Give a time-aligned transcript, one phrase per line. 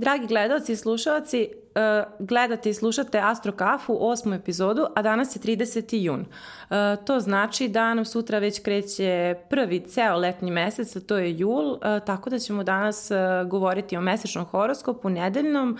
[0.00, 5.40] Dragi gledalci i slušalci, e, gledate i slušate Astro Kafu, osmu epizodu, a danas je
[5.40, 5.96] 30.
[5.96, 6.20] jun.
[6.20, 11.38] E, to znači da nam sutra već kreće prvi ceo letnji mesec, a to je
[11.38, 13.10] jul, e, tako da ćemo danas
[13.46, 15.78] govoriti o mesečnom horoskopu nedeljnom,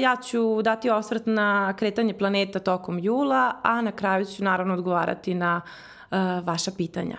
[0.00, 5.34] ja ću dati osvrt na kretanje planeta tokom jula, a na kraju ću naravno odgovarati
[5.34, 5.60] na
[6.42, 7.16] vaša pitanja.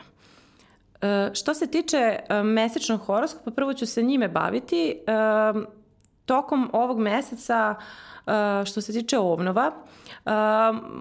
[1.33, 4.99] Što se tiče mesečnog horoskopa, prvo ću se njime baviti
[6.29, 8.33] tokom ovog meseca uh,
[8.65, 10.31] što se tiče ovnova, uh,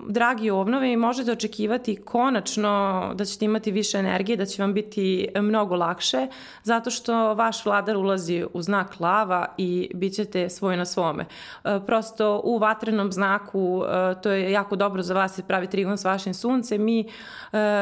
[0.08, 5.76] dragi ovnovi, možete očekivati konačno da ćete imati više energije, da će vam biti mnogo
[5.76, 6.26] lakše,
[6.62, 11.24] zato što vaš vladar ulazi u znak lava i bit ćete svoj na svome.
[11.24, 13.82] Uh, prosto u vatrenom znaku
[14.22, 17.08] to je jako dobro za vas, pravi trigon s vašim suncem mi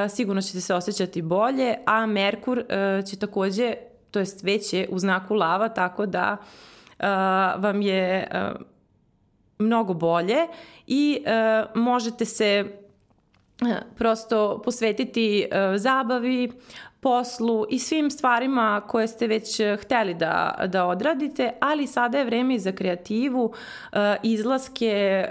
[0.08, 2.64] sigurno ćete se osjećati bolje, a Merkur
[3.10, 3.74] će takođe,
[4.10, 6.36] to jest već je u znaku lava, tako da
[7.58, 8.28] vam je
[9.58, 10.36] mnogo bolje
[10.86, 11.24] i
[11.74, 12.64] možete se
[13.96, 16.52] prosto posvetiti zabavi,
[17.06, 22.58] poslu i svim stvarima koje ste već hteli da, da odradite, ali sada je vreme
[22.58, 23.52] za kreativu,
[24.22, 25.24] izlaske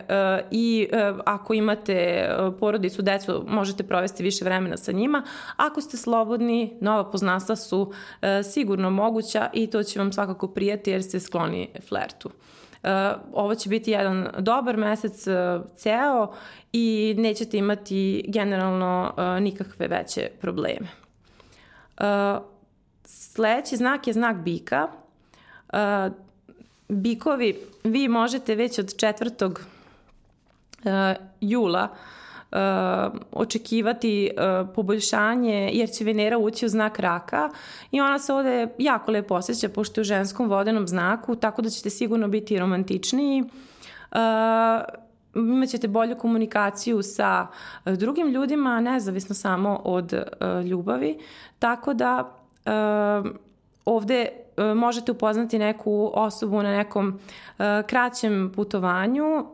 [0.51, 0.87] i
[1.25, 5.23] ako imate porodicu, decu, možete provesti više vremena sa njima.
[5.57, 7.93] Ako ste slobodni, nova poznanstva su
[8.43, 12.29] sigurno moguća i to će vam svakako prijati jer ste skloni flertu.
[13.33, 15.27] ovo će biti jedan dobar mesec
[15.75, 16.31] ceo
[16.73, 21.04] i nećete imati generalno nikakve veće probleme.
[21.99, 22.05] Uh,
[23.03, 24.87] sledeći znak je znak bika.
[25.73, 26.13] Uh,
[26.87, 29.49] bikovi, vi možete već od 4.
[29.49, 30.91] Uh,
[31.41, 31.89] jula
[32.51, 32.57] uh,
[33.31, 37.49] očekivati uh, poboljšanje jer će Venera ući u znak raka
[37.91, 41.69] i ona se ovde jako lepo osjeća pošto je u ženskom vodenom znaku, tako da
[41.69, 43.43] ćete sigurno biti romantičniji.
[45.35, 47.47] Uh, imaćete bolju komunikaciju sa
[47.85, 51.19] e, drugim ljudima, nezavisno samo od uh, ljubavi,
[51.59, 52.35] tako da
[52.65, 53.31] uh,
[53.85, 54.27] ovde
[54.75, 57.19] možete upoznati neku osobu na nekom
[57.87, 59.45] kraćem putovanju,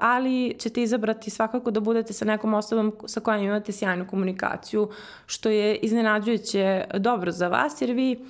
[0.00, 4.88] ali ćete izabrati svakako da budete sa nekom osobom sa kojom imate sjajnu komunikaciju,
[5.26, 8.24] što je iznenađujuće dobro za vas, jer vi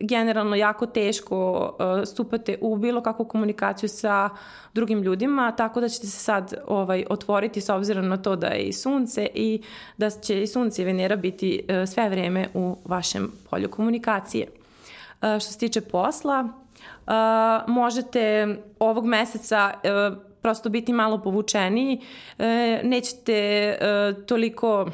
[0.00, 4.30] generalno jako teško uh, stupate u bilo kakvu komunikaciju sa
[4.74, 8.62] drugim ljudima, tako da ćete se sad ovaj, otvoriti s obzirom na to da je
[8.62, 9.62] i sunce i
[9.96, 14.46] da će i sunce i Venera biti uh, sve vreme u vašem polju komunikacije.
[14.46, 16.48] Uh, što se tiče posla,
[17.66, 19.72] možete ovog meseca
[20.42, 22.00] prosto biti malo povučeniji,
[22.82, 23.78] nećete
[24.26, 24.90] toliko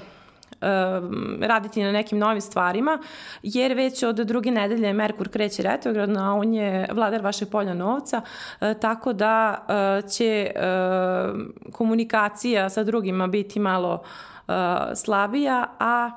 [1.41, 2.98] raditi na nekim novim stvarima,
[3.42, 8.20] jer već od druge nedelje Merkur kreće retrogradno, a on je vladar vašeg polja novca,
[8.60, 14.02] uh, tako da uh, će uh, komunikacija sa drugima biti malo
[14.94, 16.10] slabija, a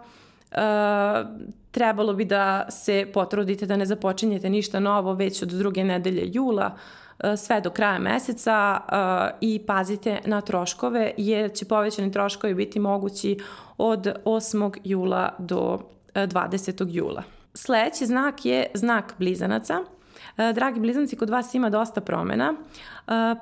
[1.72, 6.76] trebalo bi da se potrudite da ne započinjete ništa novo već od druge nedelje jula,
[7.07, 7.07] E,
[7.38, 13.40] sve do kraja meseca e, i pazite na troškove jer će povećani troškovi biti mogući
[13.78, 14.78] od 8.
[14.84, 15.80] jula do
[16.14, 16.84] 20.
[16.84, 17.24] E, jula.
[17.54, 19.80] Sledeći znak je znak blizanaca.
[20.54, 22.54] Dragi blizanci, kod vas ima dosta promena.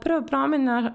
[0.02, 0.94] Prva promena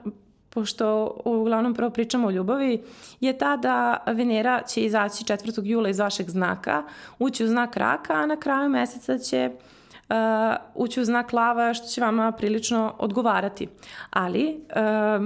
[0.51, 2.83] pošto uglavnom prvo pričamo o ljubavi,
[3.21, 5.61] je ta da Venera će izaći 4.
[5.65, 6.83] jula iz vašeg znaka,
[7.19, 9.61] ući u znak raka, a na kraju meseca će uh,
[10.11, 13.69] uh, ući u znak lava što će vama prilično odgovarati.
[14.11, 14.61] Ali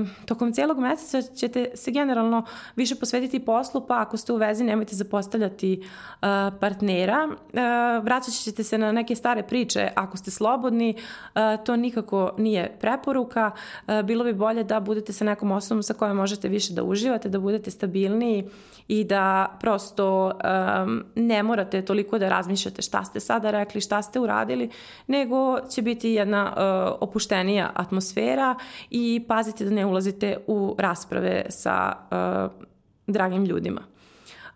[0.00, 2.44] uh, tokom cijelog meseca ćete se generalno
[2.76, 6.28] više posvetiti poslu, pa ako ste u vezi nemojte zapostavljati uh,
[6.60, 7.28] partnera.
[7.28, 12.76] Uh, vraćat ćete se na neke stare priče ako ste slobodni, uh, to nikako nije
[12.80, 13.50] preporuka.
[13.86, 17.28] Uh, bilo bi bolje da budete sa nekom osobom sa kojom možete više da uživate,
[17.28, 18.48] da budete stabilniji
[18.88, 24.20] i da prosto um, ne morate toliko da razmišljate šta ste sada rekli, šta ste
[24.20, 24.70] uradili,
[25.06, 28.54] nego će biti jedna uh, opuštenija atmosfera
[28.90, 32.66] i pazite da ne ulazite u rasprave sa uh,
[33.06, 33.80] dragim ljudima.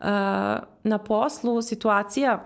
[0.00, 0.06] Uh,
[0.82, 2.44] na poslu situacija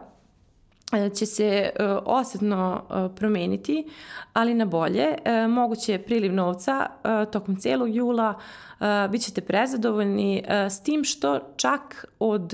[1.14, 1.70] će se
[2.04, 2.82] osetno
[3.16, 3.88] promeniti,
[4.32, 5.14] ali na bolje.
[5.48, 6.86] Moguće je priliv novca
[7.32, 8.34] tokom celog jula,
[9.10, 12.52] bit ćete prezadovoljni s tim što čak od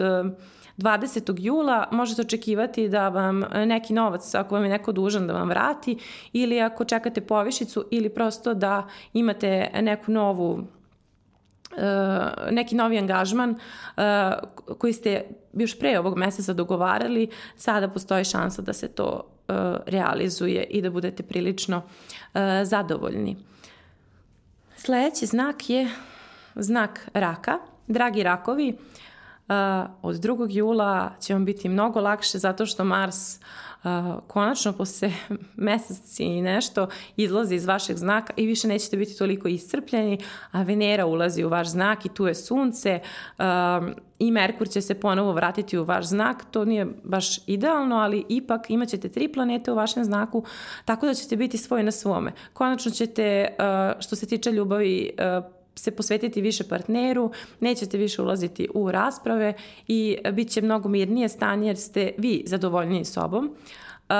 [0.79, 1.35] 20.
[1.39, 5.99] jula možete očekivati da vam neki novac, ako vam je neko dužan da vam vrati,
[6.33, 10.67] ili ako čekate povišicu, ili prosto da imate neku novu
[11.73, 14.03] Uh, neki novi angažman uh,
[14.79, 19.35] koji ste još pre ovog meseca dogovarali, sada postoji šansa da se to
[19.87, 21.83] realizuje i da budete prilično
[22.65, 23.37] zadovoljni.
[24.77, 25.89] Sledeći znak je
[26.55, 27.59] znak raka.
[27.87, 28.77] Dragi rakovi,
[30.03, 30.47] od 2.
[30.51, 33.41] jula će vam biti mnogo lakše zato što Mars
[34.27, 35.13] konačno posle
[35.57, 40.19] meseci i nešto izlazi iz vašeg znaka i više nećete biti toliko iscrpljeni,
[40.51, 43.01] a Venera ulazi u vaš znak i tu je sunce
[44.19, 46.45] i Merkur će se ponovo vratiti u vaš znak.
[46.51, 50.45] To nije baš idealno, ali ipak imat ćete tri planete u vašem znaku,
[50.85, 52.33] tako da ćete biti svoj na svome.
[52.53, 53.49] Konačno ćete,
[54.01, 55.11] što se tiče ljubavi,
[55.79, 57.31] se posvetiti više partneru,
[57.61, 59.55] nećete više ulaziti u rasprave
[59.87, 63.45] i bit će mnogo mirnije stanje jer ste vi zadovoljniji sobom.
[64.09, 64.15] Uh,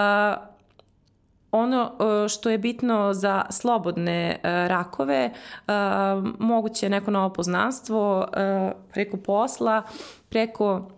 [1.51, 1.93] ono
[2.29, 5.33] što je bitno za slobodne rakove,
[6.39, 8.29] moguće neko novo poznanstvo
[8.93, 9.83] preko posla,
[10.29, 10.91] preko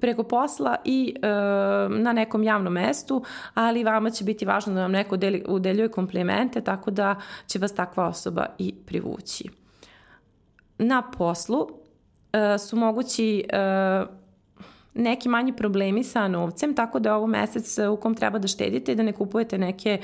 [0.00, 1.28] preko posla i e,
[1.88, 3.24] na nekom javnom mestu,
[3.54, 7.16] ali vama će biti važno da vam neko deli, udeljuje komplimente, tako da
[7.46, 9.48] će vas takva osoba i privući.
[10.78, 11.68] Na poslu
[12.32, 14.20] e, su mogući e,
[14.94, 18.94] neki manji problemi sa novcem, tako da ovo mesec u kom treba da štedite i
[18.94, 20.00] da ne kupujete neke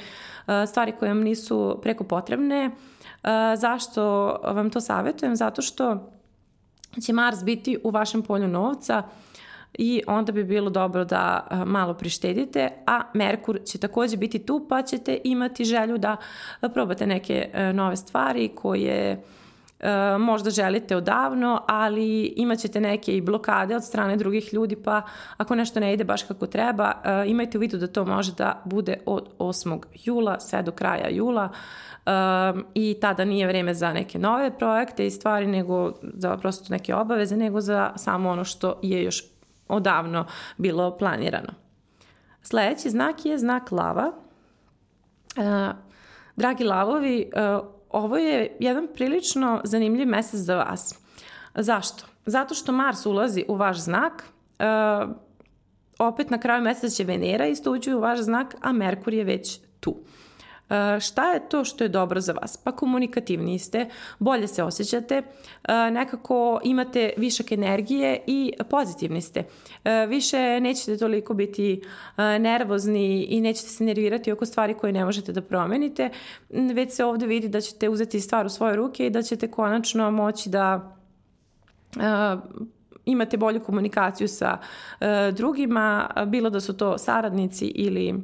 [0.46, 2.64] e, stvari koje vam nisu preko potrebne.
[2.64, 2.70] E,
[3.56, 4.02] zašto
[4.44, 5.36] vam to savjetujem?
[5.36, 6.10] Zato što
[7.02, 9.02] će Mars biti u vašem polju novca
[9.74, 14.82] i onda bi bilo dobro da malo prištedite, a Merkur će takođe biti tu pa
[14.82, 16.16] ćete imati želju da
[16.74, 19.22] probate neke nove stvari koje
[20.18, 25.02] možda želite odavno, ali imat ćete neke i blokade od strane drugih ljudi, pa
[25.36, 26.92] ako nešto ne ide baš kako treba,
[27.26, 29.80] imajte u vidu da to može da bude od 8.
[30.04, 31.48] jula sve do kraja jula
[32.06, 36.94] um, i tada nije vreme za neke nove projekte i stvari, nego za prosto neke
[36.94, 39.24] obaveze, nego za samo ono što je još
[39.68, 40.26] odavno
[40.56, 41.52] bilo planirano.
[42.42, 44.12] Sledeći znak je znak lava.
[45.36, 45.76] Uh,
[46.36, 47.30] dragi lavovi,
[47.60, 50.94] uh, ovo je jedan prilično zanimljiv mesec za vas.
[51.54, 52.04] Zašto?
[52.26, 54.24] Zato što Mars ulazi u vaš znak,
[54.58, 55.10] uh,
[55.98, 59.60] opet na kraju meseca će Venera isto uđi u vaš znak, a Merkur je već
[59.80, 59.96] tu.
[59.96, 60.25] E,
[61.00, 62.56] šta je to što je dobro za vas?
[62.56, 65.22] Pa komunikativniji ste, bolje se osjećate, e,
[65.90, 69.44] nekako imate višak energije i pozitivni ste.
[69.84, 71.82] E, više nećete toliko biti
[72.16, 76.10] nervozni i nećete se nervirati oko stvari koje ne možete da promenite,
[76.50, 80.10] već se ovde vidi da ćete uzeti stvar u svoje ruke i da ćete konačno
[80.10, 80.96] moći da
[83.04, 84.58] imate bolju komunikaciju sa
[85.32, 88.14] drugima, bilo da su to saradnici ili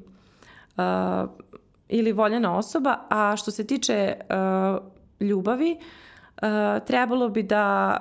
[1.92, 6.48] ili voljena osoba, a što se tiče uh, ljubavi, uh,
[6.86, 7.96] trebalo bi da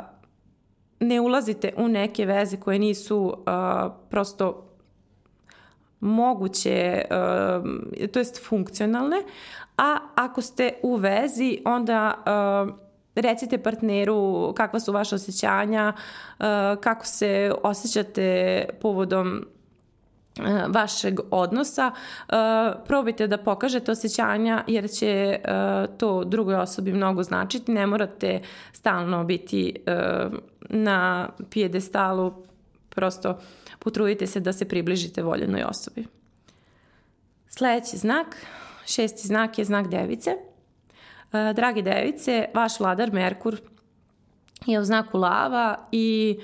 [0.99, 4.67] ne ulazite u neke veze koje nisu uh, prosto
[5.99, 9.17] moguće, uh, to jest funkcionalne,
[9.77, 12.13] a ako ste u vezi, onda
[12.67, 12.75] uh,
[13.15, 15.93] recite partneru kakva su vaše osjećanja,
[16.79, 19.45] kako se osjećate povodom
[20.67, 22.33] vašeg odnosa, e,
[22.87, 25.39] probajte da pokažete osjećanja jer će e,
[25.97, 27.71] to drugoj osobi mnogo značiti.
[27.71, 28.41] Ne morate
[28.73, 29.75] stalno biti
[30.69, 32.33] na pijedestalu,
[32.89, 33.39] prosto
[33.79, 36.05] potrudite se da se približite voljenoj osobi.
[37.47, 38.45] Sledeći znak,
[38.85, 40.31] šesti znak je znak device.
[41.55, 43.61] Dragi device, vaš vladar Merkur
[44.65, 46.39] je u znaku lava i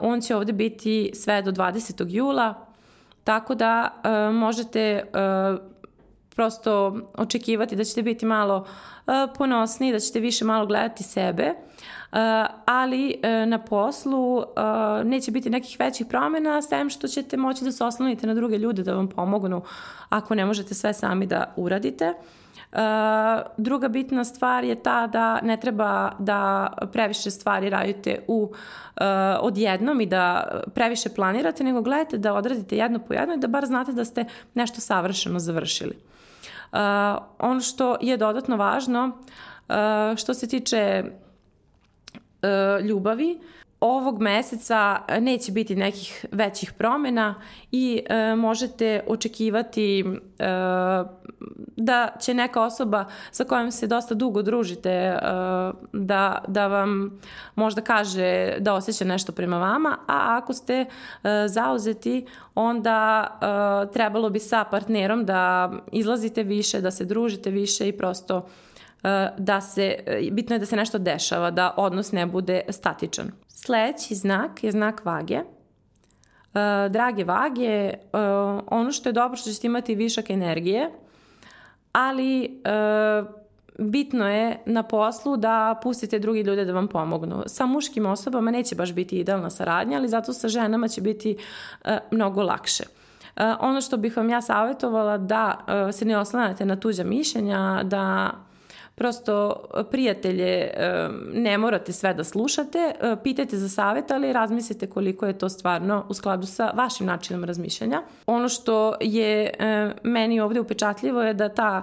[0.00, 2.04] on će ovde biti sve do 20.
[2.08, 2.71] jula
[3.24, 5.60] Tako da uh, možete uh,
[6.34, 12.18] prosto očekivati da ćete biti malo uh, ponosni, da ćete više malo gledati sebe, uh,
[12.66, 14.44] ali uh, na poslu uh,
[15.04, 18.82] neće biti nekih većih promjena, sem što ćete moći da se oslonite na druge ljude
[18.82, 19.62] da vam pomognu
[20.08, 22.08] ako ne možete sve sami da uradite.
[22.08, 22.41] Uh,
[23.56, 29.02] druga bitna stvar je ta da ne treba da previše stvari radite u, uh,
[29.40, 33.66] odjednom i da previše planirate, nego gledajte da odradite jedno po jedno i da bar
[33.66, 34.24] znate da ste
[34.54, 35.96] nešto savršeno završili.
[36.72, 36.78] Uh,
[37.38, 39.06] ono što je dodatno važno,
[39.68, 43.40] uh, što se tiče uh, ljubavi,
[43.82, 47.34] ovog meseca neće biti nekih većih promena
[47.72, 50.04] i e, možete očekivati
[50.38, 50.44] e,
[51.76, 55.18] da će neka osoba sa kojom se dosta dugo družite e,
[55.92, 57.20] da, da vam
[57.54, 60.86] možda kaže da osjeća nešto prema vama, a ako ste e,
[61.46, 63.26] zauzeti onda
[63.88, 68.72] e, trebalo bi sa partnerom da izlazite više, da se družite više i prosto e,
[69.38, 69.96] da se,
[70.32, 73.30] bitno je da se nešto dešava, da odnos ne bude statičan.
[73.48, 75.40] Sledeći znak je znak vage.
[76.90, 77.92] drage vage,
[78.66, 80.90] ono što je dobro što ćete imati višak energije,
[81.92, 82.62] ali
[83.78, 87.42] bitno je na poslu da pustite drugi ljude da vam pomognu.
[87.46, 91.36] Sa muškim osobama neće baš biti idealna saradnja, ali zato sa ženama će biti
[92.10, 92.84] mnogo lakše.
[93.60, 95.58] Ono što bih vam ja savjetovala da
[95.92, 98.30] se ne oslanate na tuđa mišljenja, da
[99.02, 100.70] prosto prijatelje
[101.32, 102.92] ne morate sve da slušate,
[103.22, 108.02] pitajte za savjet, ali razmislite koliko je to stvarno u skladu sa vašim načinom razmišljanja.
[108.26, 109.50] Ono što je
[110.02, 111.82] meni ovdje upečatljivo je da ta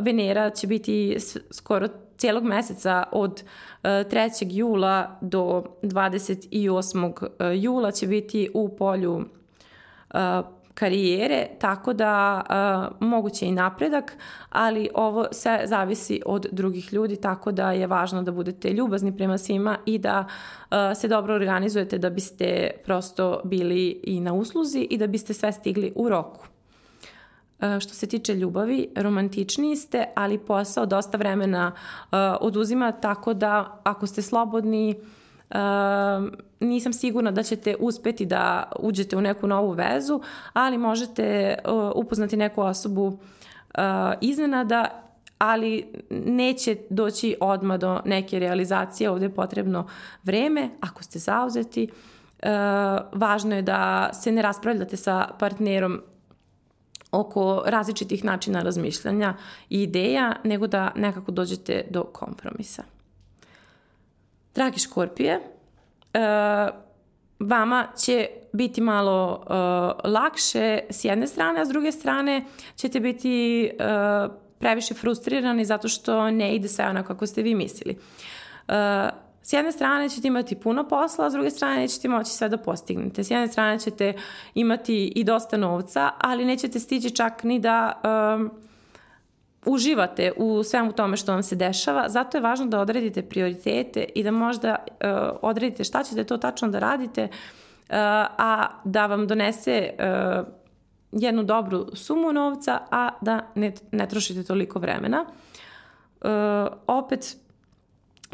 [0.00, 1.16] Venera će biti
[1.50, 3.42] skoro cijelog meseca od
[3.82, 4.46] 3.
[4.50, 7.52] jula do 28.
[7.54, 9.24] jula će biti u polju
[10.74, 12.42] karijere, tako da
[12.90, 14.16] uh, moguće i napredak,
[14.48, 19.38] ali ovo sve zavisi od drugih ljudi, tako da je važno da budete ljubazni prema
[19.38, 24.98] svima i da uh, se dobro organizujete da biste prosto bili i na usluzi i
[24.98, 26.46] da biste sve stigli u roku.
[27.80, 34.06] Što se tiče ljubavi, romantičniji ste, ali posao dosta vremena uh, oduzima, tako da ako
[34.06, 34.94] ste slobodni,
[36.60, 40.20] nisam sigurna da ćete uspeti da uđete u neku novu vezu,
[40.52, 43.14] ali možete uh, upoznati neku osobu uh,
[44.20, 49.88] iznenada ali neće doći odmah do neke realizacije, ovdje je potrebno
[50.22, 51.88] vreme, ako ste zauzeti,
[52.42, 52.48] uh,
[53.12, 56.00] važno je da se ne raspravljate sa partnerom
[57.10, 59.34] oko različitih načina razmišljanja
[59.70, 62.82] i ideja, nego da nekako dođete do kompromisa.
[64.54, 65.40] Dragi škorpije,
[67.38, 69.52] vama će biti malo e,
[70.08, 72.44] lakše s jedne strane, a s druge strane
[72.76, 73.70] ćete biti e,
[74.58, 77.98] previše frustrirani zato što ne ide sve onako kako ste vi mislili.
[79.42, 82.56] S jedne strane ćete imati puno posla, a s druge strane nećete moći sve da
[82.56, 83.24] postignete.
[83.24, 84.12] S jedne strane ćete
[84.54, 88.00] imati i dosta novca, ali nećete stići čak ni da
[89.66, 94.22] uživate u svemu tome što vam se dešava, zato je važno da odredite prioritete i
[94.22, 94.96] da možda uh,
[95.42, 97.96] odredite šta ćete to tačno da radite, uh,
[98.38, 100.46] a da vam donese uh,
[101.12, 105.24] jednu dobru sumu novca, a da ne, ne trošite toliko vremena.
[105.24, 106.30] Uh,
[106.86, 107.36] opet,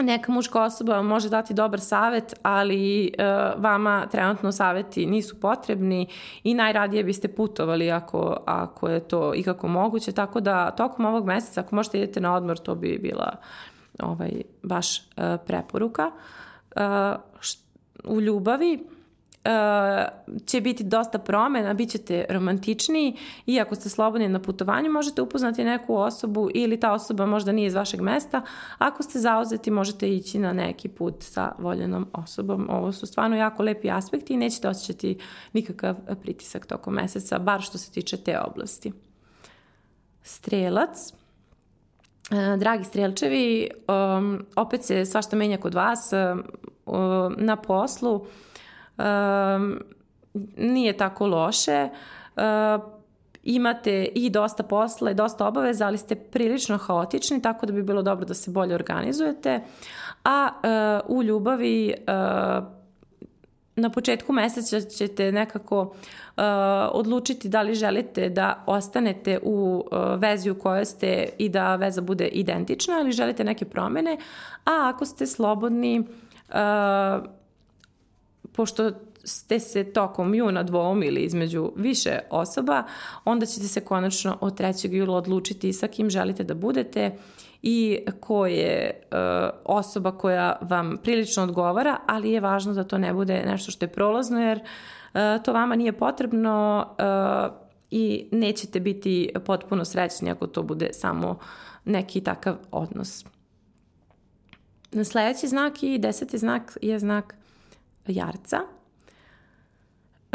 [0.03, 6.09] neka muška osoba može dati dobar savet, ali uh, vama trenutno saveti nisu potrebni
[6.45, 11.61] i najradije biste putovali ako, ako je to ikako moguće, tako da tokom ovog meseca
[11.61, 13.37] ako možete idete na odmor, to bi bila
[14.03, 15.05] ovaj, baš uh,
[15.47, 16.11] preporuka.
[16.77, 16.83] Uh,
[18.05, 18.96] u ljubavi
[20.47, 25.65] će biti dosta promena, bit ćete romantičniji i ako ste slobodni na putovanju možete upoznati
[25.65, 28.43] neku osobu ili ta osoba možda nije iz vašeg mesta.
[28.79, 32.67] Ako ste zauzeti možete ići na neki put sa voljenom osobom.
[32.71, 35.19] Ovo su stvarno jako lepi aspekti i nećete osjećati
[35.53, 38.93] nikakav pritisak tokom meseca, bar što se tiče te oblasti.
[40.23, 41.13] Strelac.
[42.59, 43.71] Dragi strelčevi,
[44.19, 48.27] um, opet se svašta menja kod vas um, na poslu
[48.99, 49.81] um,
[50.57, 51.89] nije tako loše.
[52.37, 52.43] Uh,
[53.43, 58.03] imate i dosta posla i dosta obaveza, ali ste prilično haotični, tako da bi bilo
[58.03, 59.61] dobro da se bolje organizujete.
[60.25, 60.49] A
[61.09, 62.65] uh, u ljubavi uh,
[63.77, 65.93] na početku meseca ćete nekako uh,
[66.93, 72.01] odlučiti da li želite da ostanete u uh, vezi u kojoj ste i da veza
[72.01, 74.17] bude identična ili želite neke promene,
[74.65, 76.57] a ako ste slobodni uh,
[78.57, 78.91] pošto
[79.25, 82.83] ste se tokom juna dvoumili između više osoba,
[83.25, 84.95] onda ćete se konačno od 3.
[84.95, 87.17] jula odlučiti sa kim želite da budete
[87.63, 89.19] i ko je uh,
[89.65, 93.93] osoba koja vam prilično odgovara, ali je važno da to ne bude nešto što je
[93.93, 100.63] prolazno, jer uh, to vama nije potrebno uh, i nećete biti potpuno srećni ako to
[100.63, 101.39] bude samo
[101.85, 103.25] neki takav odnos.
[105.05, 107.35] Sljedeći znak i deseti znak je znak
[108.13, 108.61] jarca.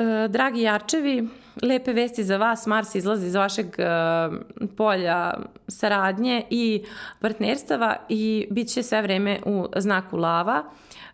[0.01, 1.27] E, dragi jarčevi,
[1.61, 3.85] lepe vesti za vas, Mars izlazi iz vašeg e,
[4.77, 5.33] polja
[5.67, 6.83] saradnje i
[7.19, 10.63] partnerstava i bit će sve vreme u znaku lava.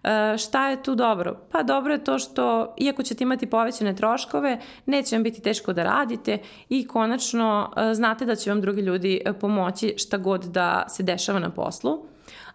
[0.04, 1.38] E, šta je tu dobro?
[1.52, 5.84] Pa dobro je to što, iako ćete imati povećane troškove, neće vam biti teško da
[5.84, 6.38] radite
[6.70, 11.50] i konačno znate da će vam drugi ljudi pomoći šta god da se dešava na
[11.50, 12.06] poslu.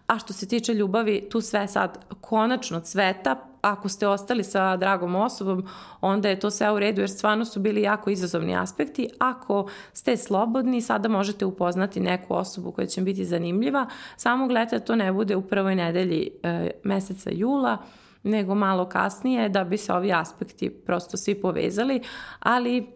[0.07, 5.15] A što se tiče ljubavi, tu sve sad konačno cveta, ako ste ostali sa dragom
[5.15, 5.65] osobom,
[6.01, 9.09] onda je to sve u redu jer stvarno su bili jako izazovni aspekti.
[9.19, 13.87] Ako ste slobodni, sada možete upoznati neku osobu koja će biti zanimljiva.
[14.17, 17.77] Samo gledajte da to ne bude u prvoj nedelji e, meseca jula,
[18.23, 22.01] nego malo kasnije da bi se ovi aspekti prosto svi povezali,
[22.39, 22.87] ali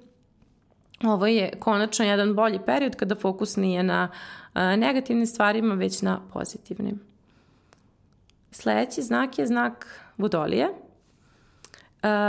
[1.04, 4.10] ovo je konačno jedan bolji period kada fokus nije na
[4.78, 7.00] negativnim stvarima, već na pozitivnim.
[8.52, 10.70] Sledeći znak je znak vodolije.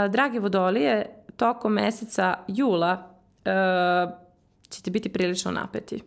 [0.09, 3.11] Drage vodolije, tokom meseca jula
[4.69, 6.03] ćete biti prilično napeti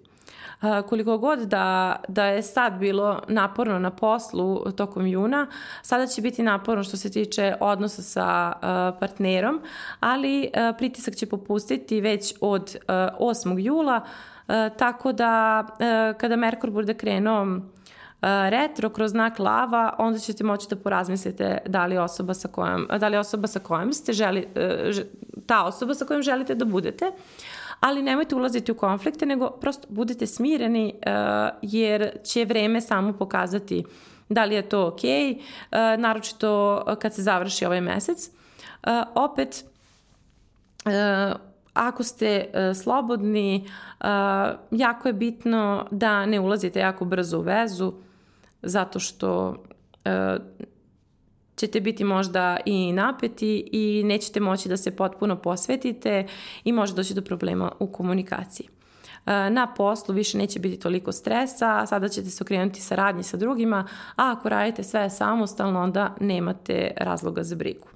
[0.89, 5.47] koliko god da, da je sad bilo naporno na poslu tokom juna,
[5.83, 9.61] sada će biti naporno što se tiče odnosa sa uh, partnerom,
[10.01, 12.77] ali pritisak će popustiti već od
[13.21, 13.59] uh, 8.
[13.59, 14.01] jula,
[14.77, 15.67] tako da
[16.21, 17.47] kada Merkur bude krenuo
[18.23, 23.09] retro kroz znak lava, onda ćete moći da porazmislite da li osoba sa kojom, da
[23.09, 24.49] li osoba sa kojom ste želi,
[25.47, 27.11] ta osoba sa kojom želite da budete.
[27.81, 31.13] Ali nemojte ulaziti u konflikte, nego prosto budite smireni uh,
[31.63, 33.85] jer će vreme samo pokazati
[34.29, 38.31] da li je to ok, uh, naročito kad se završi ovaj mesec.
[39.15, 39.65] Opet,
[41.75, 42.47] ako ste
[42.83, 43.69] slobodni,
[44.71, 47.93] jako je bitno da ne ulazite jako brzo u vezu,
[48.63, 50.63] zato što uh,
[51.57, 56.27] ćete biti možda i napeti i nećete moći da se potpuno posvetite
[56.65, 58.69] i može doći do problema u komunikaciji.
[59.27, 63.87] E, na poslu više neće biti toliko stresa, sada ćete se okrenuti saradnji sa drugima,
[64.17, 67.89] a ako radite sve samostalno, onda nemate razloga za brigu.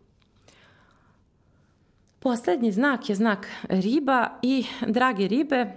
[2.19, 5.75] Poslednji znak je znak riba i drage ribe, e,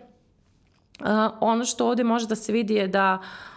[1.39, 3.48] ono što ovde može da se vidi je da uh,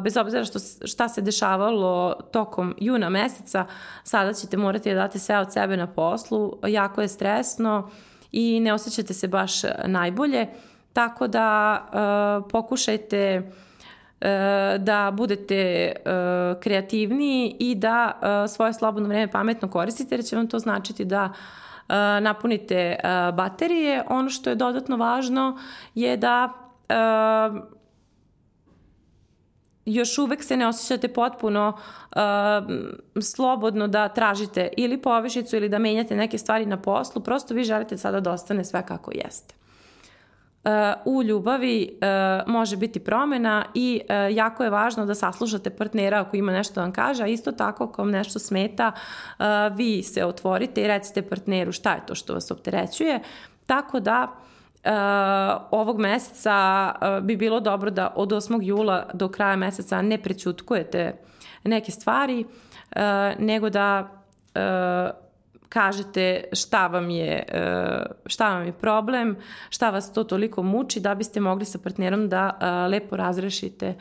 [0.00, 3.66] bez obzira što, šta se dešavalo tokom juna meseca,
[4.04, 7.90] sada ćete morati da date sve od sebe na poslu, jako je stresno
[8.32, 9.52] i ne osjećate se baš
[9.86, 10.46] najbolje,
[10.92, 14.26] tako da uh, pokušajte uh,
[14.78, 20.48] da budete uh, kreativniji i da uh, svoje slobodno vreme pametno koristite jer će vam
[20.48, 21.32] to značiti da
[22.20, 22.96] napunite
[23.34, 24.04] baterije.
[24.08, 25.58] Ono što je dodatno važno
[25.94, 26.52] je da
[29.86, 31.72] još uvek se ne osjećate potpuno
[32.16, 32.20] uh,
[33.22, 37.96] slobodno da tražite ili povišicu ili da menjate neke stvari na poslu, prosto vi želite
[37.96, 39.54] sada da ostane sve kako jeste.
[40.64, 40.72] Uh,
[41.04, 46.36] u ljubavi uh, može biti promena i uh, jako je važno da saslušate partnera ako
[46.36, 48.92] ima nešto da vam kaže, a isto tako ako vam nešto smeta,
[49.38, 49.44] uh,
[49.76, 53.20] vi se otvorite i recite partneru šta je to što vas opterećuje,
[53.66, 54.55] tako da uh,
[54.86, 54.92] Uh,
[55.70, 58.58] ovog meseca uh, bi bilo dobro da od 8.
[58.62, 61.16] jula do kraja meseca ne prećutkujete
[61.64, 63.02] neke stvari, uh,
[63.38, 64.12] nego da
[65.68, 67.44] kažete šta vam je
[68.26, 69.36] šta vam je problem,
[69.70, 72.58] šta vas to toliko muči da biste mogli sa partnerom da
[72.90, 73.94] lepo razrešite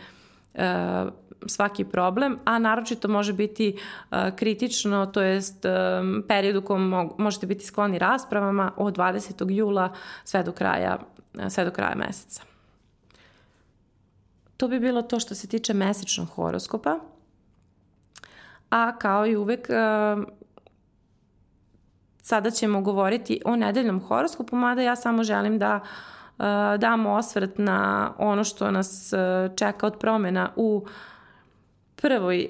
[1.48, 3.78] svaki problem, a naročito može biti
[4.12, 9.52] uh, kritično, to jest um, period u kom možete biti skloni raspravama od 20.
[9.52, 9.93] jula
[10.24, 11.00] sve do kraja,
[11.50, 12.41] sve do kraja meseca.
[14.58, 17.00] To bi bilo to što se tiče mesečnog horoskopa.
[18.69, 19.67] A kao i uvek,
[22.21, 25.80] sada ćemo govoriti o nedeljnom horoskopu, mada ja samo želim da
[26.78, 29.13] damo osvrt na ono što nas
[29.56, 30.91] čeka od promena u uh,
[31.95, 32.49] prvoj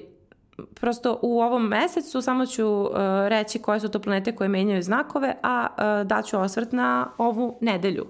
[0.74, 2.90] prosto u ovom mesecu samo ću uh,
[3.28, 8.06] reći koje su to planete koje menjaju znakove, a uh, daću osvrt na ovu nedelju.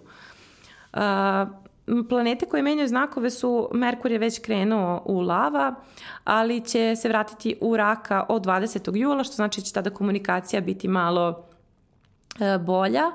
[0.92, 1.00] Uh,
[2.08, 5.74] planete koje menjaju znakove su, Merkur je već krenuo u lava,
[6.24, 8.96] ali će se vratiti u raka od 20.
[8.96, 11.46] jula, što znači da će tada komunikacija biti malo
[12.60, 13.06] bolja.
[13.06, 13.14] Uh,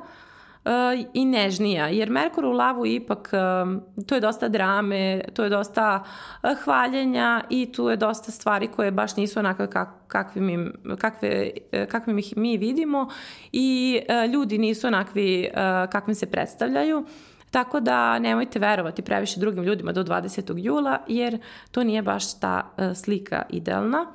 [1.13, 6.03] i nežnija, jer Merkur u lavu ipak, uh, to je dosta drame, to je dosta
[6.43, 11.51] uh, hvaljenja i tu je dosta stvari koje baš nisu onakve kak, kakvim, im, kakve,
[11.89, 13.09] kakvim ih mi vidimo
[13.51, 13.99] i
[14.33, 15.49] ljudi nisu onakvi
[15.91, 17.05] kakvim se predstavljaju.
[17.51, 20.53] Tako da nemojte verovati previše drugim ljudima do 20.
[20.57, 21.39] jula, jer
[21.71, 24.05] to nije baš ta slika idealna,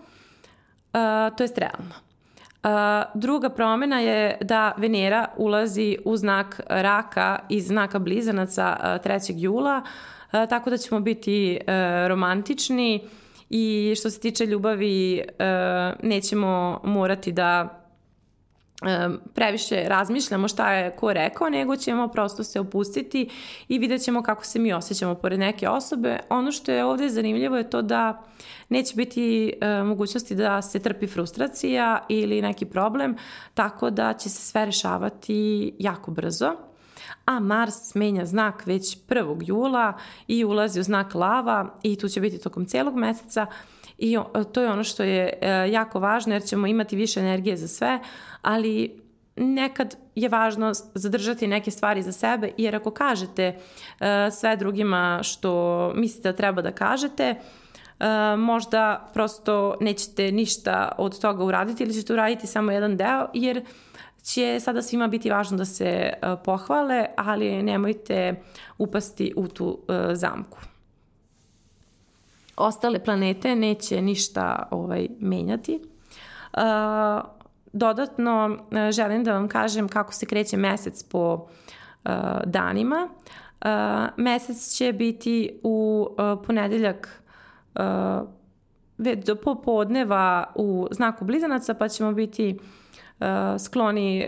[1.37, 2.06] to je realna
[3.15, 9.33] druga promena je da Venera ulazi u znak raka iz znaka blizanaca 3.
[9.37, 9.83] jula,
[10.31, 13.09] tako da ćemo biti e, romantični
[13.51, 15.25] i što se tiče ljubavi e,
[16.03, 17.81] nećemo morati da
[19.35, 23.29] previše razmišljamo šta je ko rekao, nego ćemo prosto se opustiti
[23.69, 26.19] i vidjet ćemo kako se mi osjećamo pored neke osobe.
[26.29, 28.23] Ono što je ovde zanimljivo je to da
[28.69, 33.17] neće biti e, mogućnosti da se trpi frustracija ili neki problem,
[33.55, 36.53] tako da će se sve rešavati jako brzo.
[37.25, 39.43] A Mars menja znak već 1.
[39.47, 39.93] jula
[40.27, 43.47] i ulazi u znak lava i tu će biti tokom celog meseca
[43.99, 44.19] i
[44.53, 45.39] to je ono što je
[45.71, 48.01] jako važno jer ćemo imati više energije za sve,
[48.47, 49.01] ali
[49.37, 53.59] nekad je važno zadržati neke stvari za sebe jer ako kažete
[54.33, 57.35] sve drugima što mislite da treba da kažete,
[58.39, 63.65] možda prosto nećete ništa od toga uraditi ili ćete uraditi samo jedan deo jer
[64.23, 66.13] će sada svima biti važno da se
[66.45, 68.43] pohvale, ali nemojte
[68.79, 69.79] upasti u tu
[70.13, 70.59] zamku.
[72.57, 75.81] Ostale planete neće ništa ovaj, menjati.
[77.77, 78.59] Dodatno
[78.91, 81.47] želim da vam kažem kako se kreće mesec po
[82.45, 83.09] danima.
[84.17, 86.09] Mesec će biti u
[86.47, 87.23] ponedeljak
[88.99, 92.59] već do popodneva u znaku blizanaca pa ćemo biti
[93.59, 94.27] skloni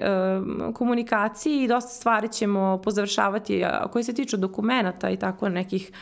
[0.74, 5.92] komunikaciji i dosta stvari ćemo pozavršavati koje se tiču dokumenta i tako nekih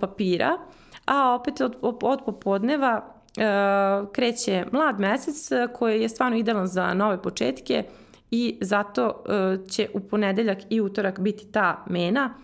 [0.00, 0.58] papira.
[1.06, 3.14] A opet od, od popodneva
[4.12, 7.84] kreće mlad mesec koji je stvarno idealan za nove početke
[8.30, 12.34] i zato uh, će u ponedeljak i utorak biti ta mena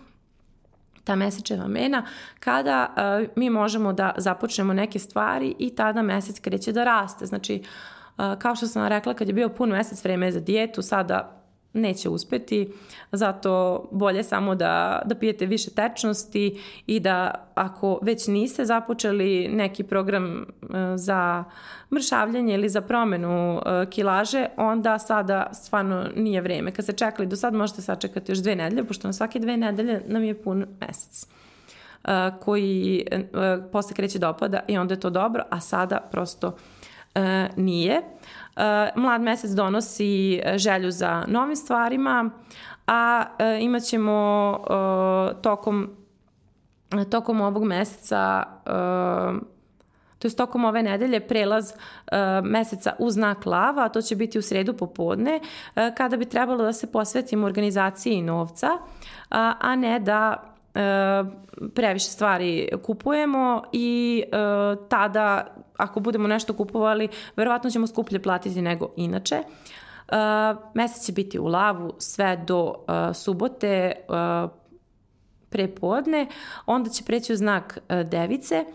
[1.03, 2.05] ta mesečeva mena,
[2.39, 7.25] kada uh, mi možemo da započnemo neke stvari i tada mesec kreće da raste.
[7.25, 7.63] Znači,
[8.17, 11.42] uh, kao što sam rekla, kad je bio pun mesec vreme za dijetu, sada
[11.73, 12.73] neće uspeti,
[13.11, 19.83] zato bolje samo da, da pijete više tečnosti i da ako već niste započeli neki
[19.83, 20.45] program e,
[20.95, 21.43] za
[21.91, 26.71] mršavljanje ili za promenu e, kilaže, onda sada stvarno nije vreme.
[26.71, 30.01] Kad ste čekali do sad možete sačekati još dve nedelje, pošto na svake dve nedelje
[30.07, 31.27] nam je pun mesec
[32.03, 33.05] e, koji
[33.71, 36.55] posle kreće da opada i onda je to dobro, a sada prosto
[37.55, 37.95] nije.
[37.95, 38.01] Eh,
[38.95, 42.29] mlad mesec donosi eh, želju za novim stvarima,
[42.87, 44.59] a eh, imat ćemo
[45.41, 45.89] tokom,
[47.11, 48.43] tokom ovog meseca
[50.19, 51.73] to je tokom ove nedelje prelaz
[52.43, 55.39] meseca u znak lava, a to će biti u sredu popodne,
[55.97, 58.67] kada bi trebalo da se posvetimo organizaciji novca,
[59.59, 60.52] a ne da
[61.75, 64.23] previše stvari kupujemo i
[64.89, 69.35] tada ako budemo nešto kupovali, verovatno ćemo skuplje platiti nego inače.
[69.37, 70.17] Uh,
[70.73, 72.75] mesec će biti u lavu sve do
[73.13, 73.91] subote
[75.49, 76.27] prepodne,
[76.65, 78.65] onda će preći u znak device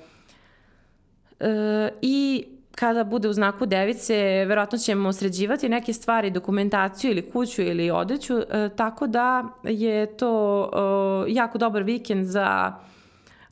[2.02, 2.46] i
[2.78, 8.36] kada bude u znaku device, verovatno ćemo sređivati neke stvari, dokumentaciju ili kuću ili odeću,
[8.36, 8.42] uh,
[8.76, 12.78] tako da je to uh, jako dobar vikend za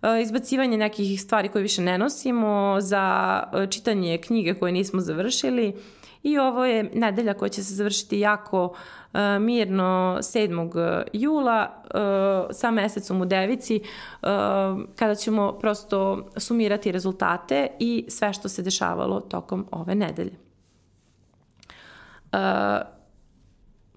[0.02, 5.72] E, izbacivanje nekih stvari koje više ne nosimo, za e, čitanje knjige koje nismo završili
[6.26, 11.04] i ovo je nedelja koja će se završiti jako uh, mirno 7.
[11.12, 13.80] jula uh, sa mesecom u devici
[14.96, 20.38] kada ćemo prosto sumirati rezultate i sve što se dešavalo tokom ove nedelje.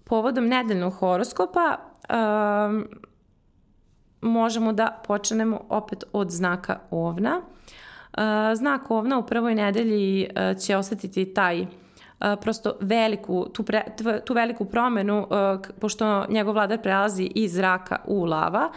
[0.04, 1.78] Povodom nedeljnog horoskopa
[4.22, 7.42] možemo da počnemo opet od znaka ovna.
[8.56, 10.30] Znak ovna u prvoj nedelji
[10.66, 11.66] će osetiti taj
[12.42, 13.84] prosto veliku, tu, pre,
[14.26, 15.28] tu veliku promenu,
[15.80, 18.70] pošto njegov vladar prelazi iz zraka u lava.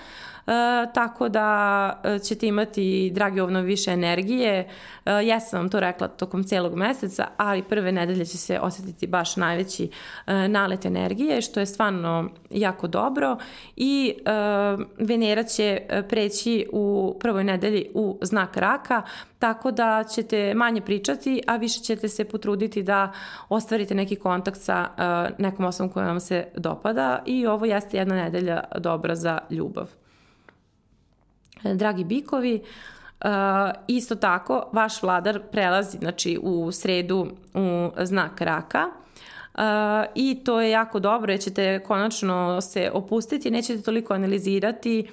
[0.47, 4.69] E, tako da e, ćete imati, dragi ovno, više energije.
[5.05, 9.07] E, ja sam vam to rekla tokom celog meseca, ali prve nedelje će se osetiti
[9.07, 9.91] baš najveći
[10.27, 13.37] nalet energije, što je stvarno jako dobro.
[13.77, 14.15] I
[14.99, 19.03] Venera će preći u prvoj nedelji u znak raka,
[19.39, 23.13] tako da ćete manje pričati, a više ćete se potruditi da
[23.49, 24.89] ostvarite neki kontakt sa
[25.39, 27.23] nekom osobom koja vam se dopada.
[27.27, 30.02] I ovo jeste jedna nedelja dobra za ljubav
[31.65, 32.63] dragi bikovi,
[33.25, 33.29] Uh,
[33.87, 38.89] isto tako, vaš vladar prelazi znači, u sredu u znak raka
[39.55, 39.61] uh,
[40.15, 45.09] i to je jako dobro jer ćete konačno se opustiti, nećete toliko analizirati,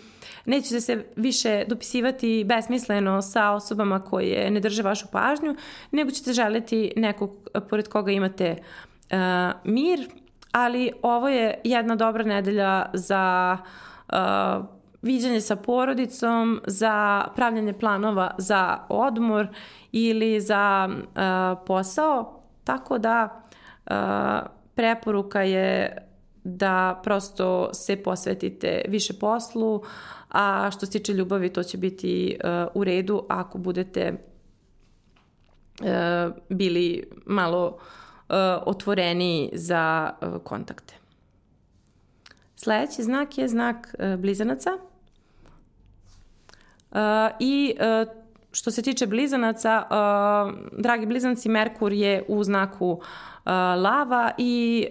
[0.46, 5.56] nećete se više dopisivati besmisleno sa osobama koje ne drže vašu pažnju,
[5.92, 8.56] nego ćete želiti nekog pored koga imate
[9.12, 9.18] uh,
[9.64, 10.10] mir,
[10.52, 13.58] ali ovo je jedna dobra nedelja za
[14.14, 19.48] uh, viđanje sa porodicom, za pravljanje planova za odmor
[19.92, 23.42] ili za uh, posao, tako da
[23.86, 23.94] uh,
[24.76, 25.98] preporuka je
[26.44, 29.82] da prosto se posvetite više poslu,
[30.30, 34.18] a što se tiče ljubavi to će biti uh, u redu ako budete
[36.50, 38.36] bili malo uh,
[38.66, 40.94] otvoreni za uh, kontakte.
[42.56, 44.89] Sledeći znak je znak blizanaca.
[46.92, 46.98] Uh,
[47.40, 48.14] I uh,
[48.52, 53.02] što se tiče blizanaca, uh, dragi blizanci, Merkur je u znaku
[53.78, 54.88] lava i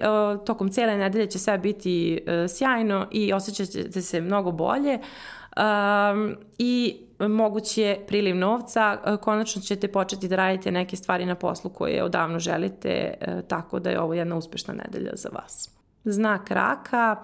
[0.47, 6.97] tokom cijele nedelje će sve biti sjajno i osjećat ćete se mnogo bolje um, i
[7.19, 12.39] mogući je priliv novca, konačno ćete početi da radite neke stvari na poslu koje odavno
[12.39, 13.15] želite,
[13.49, 15.71] tako da je ovo jedna uspešna nedelja za vas.
[16.05, 17.17] Znak raka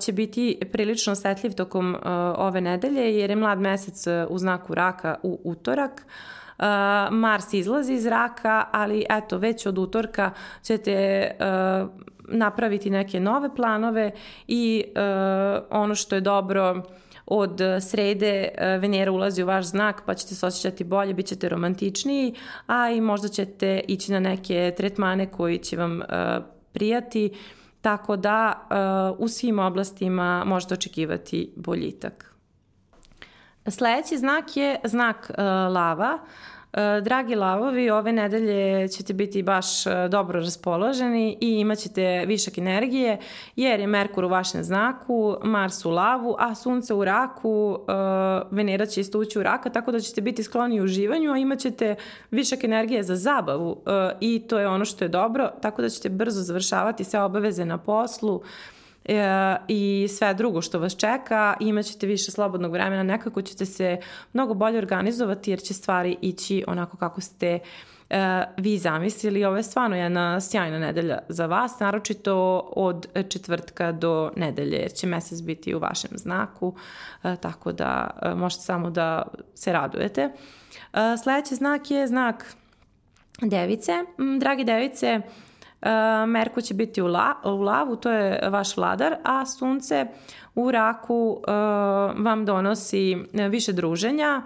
[0.00, 1.96] će biti prilično osetljiv tokom
[2.36, 6.06] ove nedelje jer je mlad mesec u znaku raka u utorak.
[7.10, 10.30] Mars izlazi iz raka, ali eto, već od utorka
[10.62, 11.30] ćete
[12.28, 14.10] napraviti neke nove planove
[14.48, 14.84] i
[15.70, 16.82] ono što je dobro
[17.26, 22.34] od srede Venera ulazi u vaš znak pa ćete se osjećati bolje, bit ćete romantičniji,
[22.66, 26.00] a i možda ćete ići na neke tretmane koji će vam
[26.72, 27.30] prijati
[27.84, 28.66] tako da
[29.10, 32.34] uh, u svim oblastima možete očekivati boljitak.
[33.68, 35.44] Sledeći znak je znak uh,
[35.74, 36.18] lava.
[36.76, 42.58] E, dragi lavovi, ove nedelje ćete biti baš e, dobro raspoloženi i imat ćete višak
[42.58, 43.18] energije
[43.56, 47.92] jer je Merkur u vašem znaku, Mars u lavu, a Sunce u raku, e,
[48.50, 51.94] Venera će isto ući u raka, tako da ćete biti skloni uživanju, a imat ćete
[52.30, 53.82] višak energije za zabavu
[54.20, 57.78] i to je ono što je dobro, tako da ćete brzo završavati sve obaveze na
[57.78, 58.42] poslu,
[59.04, 63.98] e, i sve drugo što vas čeka, imaćete više slobodnog vremena, nekako ćete se
[64.32, 67.58] mnogo bolje organizovati jer će stvari ići onako kako ste
[68.10, 69.44] e, vi zamislili.
[69.44, 75.06] Ovo je stvarno jedna sjajna nedelja za vas, naročito od četvrtka do nedelje, jer će
[75.06, 76.74] mesec biti u vašem znaku,
[77.22, 79.22] e, tako da e, možete samo da
[79.54, 80.22] se radujete.
[80.22, 80.30] E,
[81.22, 82.56] sledeći znak je znak
[83.40, 83.92] device.
[84.40, 85.20] Dragi device,
[85.84, 90.06] E, Merkur će biti u, la, u lavu, to je vaš vladar, a sunce
[90.54, 91.52] u raku e,
[92.22, 94.42] vam donosi više druženja,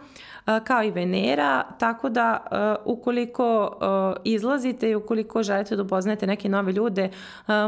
[0.47, 2.47] e, kao i Venera, tako da
[2.85, 3.79] ukoliko
[4.25, 7.11] izlazite i ukoliko želite da upoznate neke nove ljude,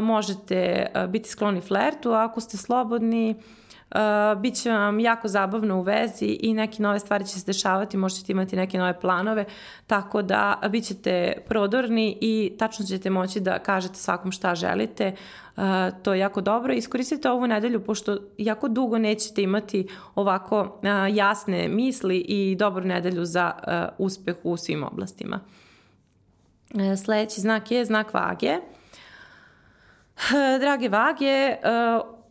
[0.01, 3.35] možete biti skloni flertu, a ako ste slobodni,
[3.95, 7.97] Uh, bit će vam jako zabavno u vezi i neke nove stvari će se dešavati,
[7.97, 9.45] možete imati neke nove planove,
[9.87, 15.15] tako da bit ćete prodorni i tačno ćete moći da kažete svakom šta želite.
[15.57, 15.63] Uh,
[16.03, 16.73] to je jako dobro.
[16.73, 23.25] Iskoristite ovu nedelju, pošto jako dugo nećete imati ovako uh, jasne misli i dobru nedelju
[23.25, 23.51] za
[23.97, 25.39] uspeh u svim oblastima.
[27.03, 28.57] Sledeći znak je znak vage.
[30.59, 31.55] Drage vage,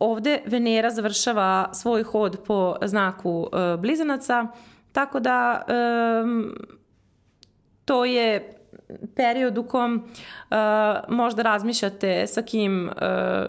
[0.01, 4.47] ovde Venera završava svoj hod po znaku e, blizanaca,
[4.91, 5.73] tako da e,
[7.85, 8.57] to je
[9.15, 10.57] period u kom uh,
[11.07, 12.93] možda razmišljate sa kim uh,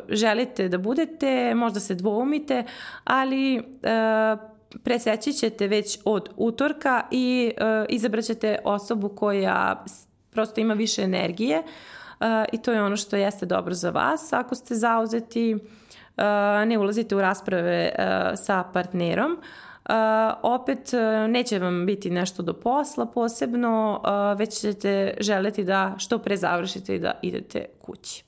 [0.08, 2.64] želite da budete, možda se dvoumite,
[3.04, 3.64] ali uh,
[4.84, 9.84] preseći ćete već od utorka i uh, izabraćete osobu koja
[10.30, 14.32] prosto ima više energije uh, i to je ono što jeste dobro za vas.
[14.32, 15.60] Ako ste zauzeti uh,
[16.66, 17.92] ne ulazite u rasprave
[18.36, 19.38] sa partnerom,
[19.88, 19.94] Uh,
[20.42, 20.90] opet
[21.28, 26.94] neće vam biti nešto do posla posebno, uh, već ćete želeti da što pre završite
[26.96, 28.24] i da idete kući.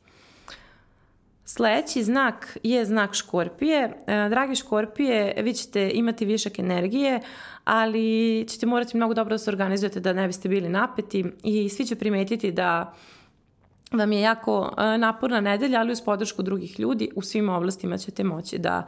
[1.45, 3.93] Sledeći znak je znak škorpije.
[4.07, 7.21] Dragi škorpije, vi ćete imati višak energije,
[7.65, 11.87] ali ćete morati mnogo dobro da se organizujete da ne biste bili napeti i svi
[11.87, 12.99] će primetiti da uh,
[13.99, 18.25] vam je jako e, naporna nedelja, ali uz podršku drugih ljudi u svim oblastima ćete
[18.25, 18.87] moći da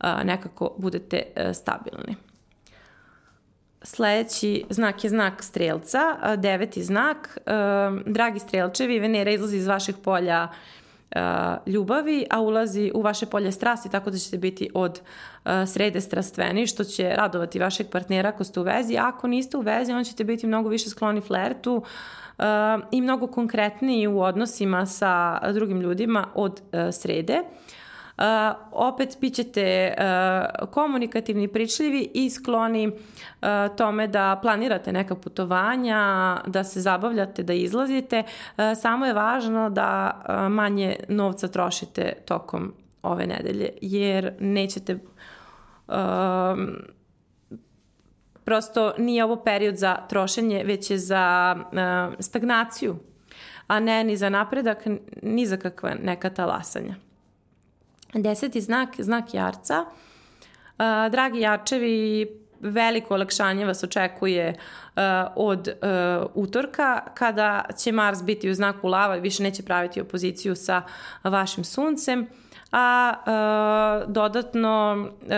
[0.00, 2.16] e, nekako budete e, stabilni.
[3.82, 5.98] Sledeći znak je znak strelca,
[6.36, 7.38] deveti znak.
[8.06, 10.48] Dragi strelčevi, Venera izlazi iz vaših polja
[11.66, 15.00] ljubavi, a ulazi u vaše polje strasti, tako da ćete biti od
[15.66, 18.96] srede strastveni, što će radovati vašeg partnera ako ste u vezi.
[18.96, 21.82] Ako niste u vezi, on ćete biti mnogo više skloni flertu,
[22.90, 27.42] i mnogo konkretniji u odnosima sa drugim ljudima od e, srede.
[28.18, 28.24] Uh,
[28.72, 32.96] opet bit ćete uh, komunikativni, pričljivi i skloni uh,
[33.76, 38.22] tome da planirate neka putovanja, da se zabavljate, da izlazite.
[38.22, 42.72] Uh, samo je važno da uh, manje novca trošite tokom
[43.02, 45.94] ove nedelje, jer nećete uh,
[48.46, 52.96] prosto nije ovo period za trošenje, već je za uh, stagnaciju,
[53.66, 54.86] a ne ni za napredak,
[55.22, 56.94] ni za kakva neka talasanja.
[58.14, 59.84] Deseti znak, znak jarca.
[59.84, 62.28] Uh, dragi jarčevi,
[62.60, 64.54] veliko olakšanje vas očekuje
[65.36, 65.68] od
[66.34, 70.82] utorka kada će Mars biti u znaku lava i više neće praviti opoziciju sa
[71.24, 72.26] vašim suncem
[72.72, 73.14] a
[74.06, 75.36] e, dodatno e,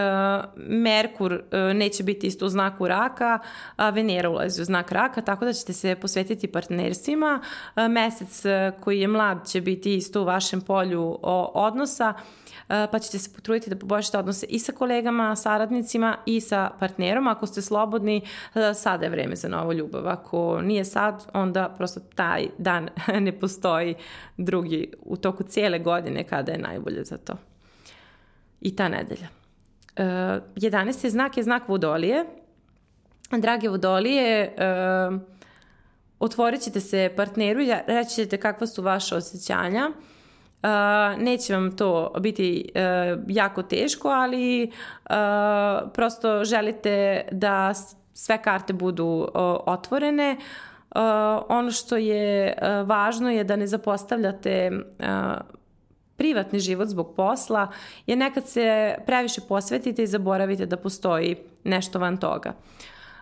[0.56, 3.38] Merkur e, neće biti isto u znaku raka,
[3.76, 7.40] a Venera ulazi u znak raka, tako da ćete se posvetiti partnerstvima.
[7.76, 8.42] E, mesec
[8.80, 11.18] koji je mlad će biti isto u vašem polju
[11.54, 12.14] odnosa,
[12.68, 17.28] E, pa ćete se potruditi da poboljšate odnose i sa kolegama, saradnicima i sa partnerom.
[17.28, 18.22] Ako ste slobodni,
[18.74, 20.08] sada je vreme za novu ljubav.
[20.08, 22.88] Ako nije sad, onda prosto taj dan
[23.26, 23.94] ne postoji
[24.36, 27.36] drugi u toku cijele godine kada je najbolje za to.
[28.60, 29.28] I ta nedelja.
[29.96, 31.06] 11.
[31.06, 32.24] E, znak je znak vodolije.
[33.30, 34.54] Drage vodolije,
[36.18, 39.92] otvorit ćete se partneru i reći ćete kakva su vaše osjećanja
[40.62, 45.16] Uh, neće vam to biti uh, jako teško, ali uh,
[45.94, 47.74] prosto želite da
[48.18, 49.28] sve karte budu
[49.66, 50.36] otvorene.
[51.48, 55.06] Ono što je uh, važno je da ne zapostavljate uh,
[56.16, 57.68] privatni život zbog posla,
[58.06, 62.52] jer nekad se previše posvetite i zaboravite da postoji nešto van toga.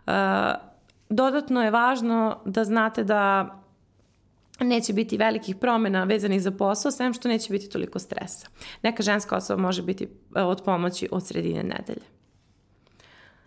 [0.07, 0.13] Uh,
[1.09, 3.51] dodatno je važno da znate da
[4.61, 8.49] neće biti velikih promena vezanih za posao, sem što neće biti toliko stresa.
[8.83, 12.07] Neka ženska osoba može biti e, od pomoći od sredine nedelje.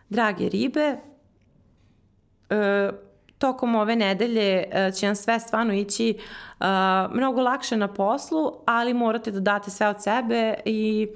[0.10, 0.98] Drage ribe,
[2.50, 2.90] e,
[3.38, 6.18] tokom ove nedelje e, će vam sve stvarno ići
[7.12, 11.08] mnogo lakše na poslu, ali morate da date sve od sebe i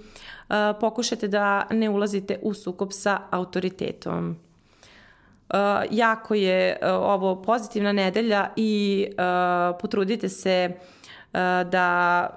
[0.79, 4.37] pokušajte da ne ulazite u sukob sa autoritetom.
[5.53, 5.59] Uh,
[5.91, 12.29] jako je uh, ovo pozitivna nedelja i uh, potrudite se uh, da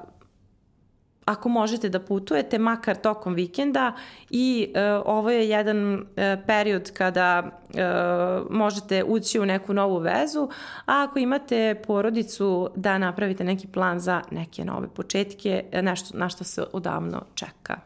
[1.27, 3.93] ako možete da putujete makar tokom vikenda
[4.31, 6.03] i uh, ovo je jedan uh,
[6.47, 10.49] period kada uh, možete ući u neku novu vezu,
[10.87, 16.45] a ako imate porodicu da napravite neki plan za neke nove početke, nešto na što
[16.45, 17.81] se odavno čeka.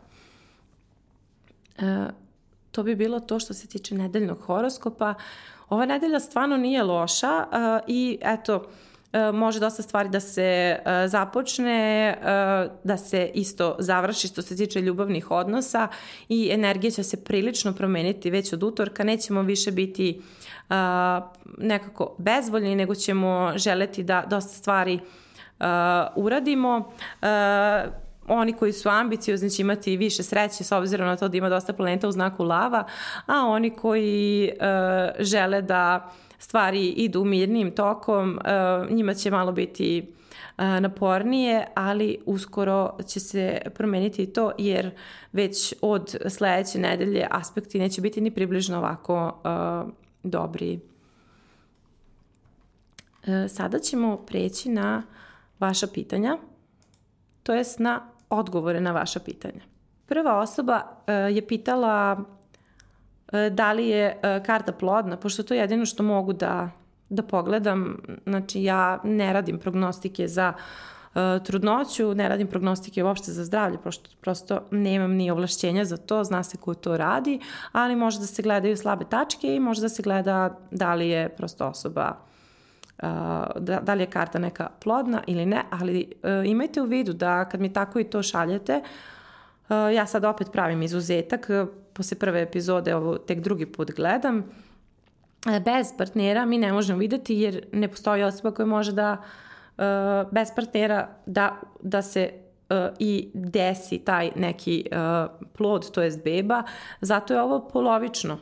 [1.78, 1.84] Uh,
[2.70, 5.14] to bi bilo to što se tiče nedeljnog horoskopa.
[5.68, 8.62] Ova nedelja stvarno nije loša uh, i eto, uh,
[9.32, 14.80] može dosta stvari da se uh, započne, uh, da se isto završi što se tiče
[14.80, 15.88] ljubavnih odnosa
[16.28, 19.04] i energija će se prilično promeniti već od utorka.
[19.04, 20.20] Nećemo više biti
[21.58, 25.00] nekako bezvoljni, nego ćemo želeti da dosta stvari
[26.16, 26.92] uradimo.
[28.28, 31.72] Oni koji su ambiciozni će imati više sreće s obzirom na to da ima dosta
[31.72, 32.84] planeta u znaku lava,
[33.26, 34.52] a oni koji
[35.18, 40.02] žele da stvari idu mirnim tokom, uh, njima će malo biti
[40.58, 44.90] uh, napornije, ali uskoro će se promeniti to jer
[45.32, 50.80] već od sledeće nedelje aspekti neće biti ni približno ovako uh, dobri.
[53.48, 55.02] Sada ćemo preći na
[55.58, 56.38] vaša pitanja,
[57.42, 59.60] to jest na odgovore na vaša pitanja.
[60.06, 62.24] Prva osoba je pitala
[63.52, 66.70] da li je uh, karta plodna, pošto to je jedino što mogu da,
[67.08, 67.96] da pogledam.
[68.26, 74.10] Znači, ja ne radim prognostike za uh, trudnoću, ne radim prognostike uopšte za zdravlje, prosto,
[74.20, 77.40] prosto nemam ni ovlašćenja za to, zna se ko to radi,
[77.72, 81.28] ali može da se gledaju slabe tačke i može da se gleda da li je
[81.28, 82.16] prosto osoba
[83.56, 87.44] da, da li je karta neka plodna ili ne, ali uh, imajte u vidu da
[87.44, 88.82] kad mi tako i to šaljete,
[89.68, 91.50] uh, ja sad opet pravim izuzetak,
[91.92, 97.34] posle prve epizode ovo tek drugi put gledam, uh, bez partnera mi ne možemo videti
[97.34, 99.84] jer ne postoji osoba koja može da uh,
[100.32, 102.30] bez partnera da, da se
[102.70, 104.84] uh, i desi taj neki
[105.52, 106.62] plod, to jest beba,
[107.00, 108.38] zato je ovo polovično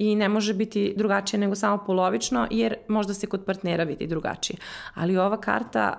[0.00, 4.56] i ne može biti drugačije nego samo polovično jer možda se kod partnera vidi drugačije.
[4.94, 5.98] Ali ova karta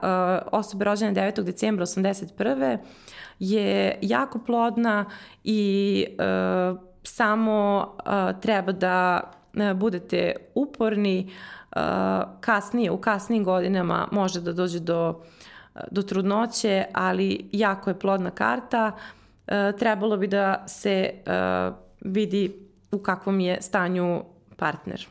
[0.51, 1.43] osobe rođene 9.
[1.43, 2.77] decembra 81.
[3.39, 5.05] je jako plodna
[5.43, 6.05] i
[7.03, 9.21] samo uh, treba da
[9.75, 11.29] budete uporni
[11.75, 11.81] uh,
[12.41, 15.21] kasnije, u kasnijim godinama može da dođe do,
[15.91, 18.91] do trudnoće, ali jako je plodna karta.
[18.91, 22.55] Uh, trebalo bi da se uh, vidi
[22.91, 24.23] u kakvom je stanju
[24.57, 25.07] partner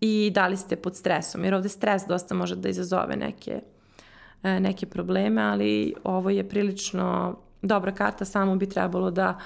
[0.00, 3.60] i da li ste pod stresom, jer ovde stres dosta može da izazove neke,
[4.42, 9.42] neke probleme, ali ovo je prilično dobra karta, samo bi trebalo da uh,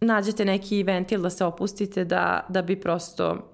[0.00, 3.52] nađete neki ventil da se opustite, da, da bi prosto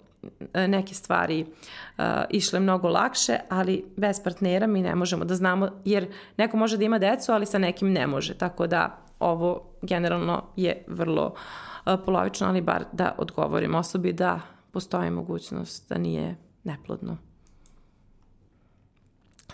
[0.54, 5.70] e, neke stvari uh, išle mnogo lakše, ali bez partnera mi ne možemo da znamo,
[5.84, 6.06] jer
[6.36, 10.84] neko može da ima decu, ali sa nekim ne može, tako da ovo generalno je
[10.86, 14.40] vrlo uh, polovično, ali bar da odgovorim osobi da
[14.72, 17.27] postoji mogućnost da nije neplodno.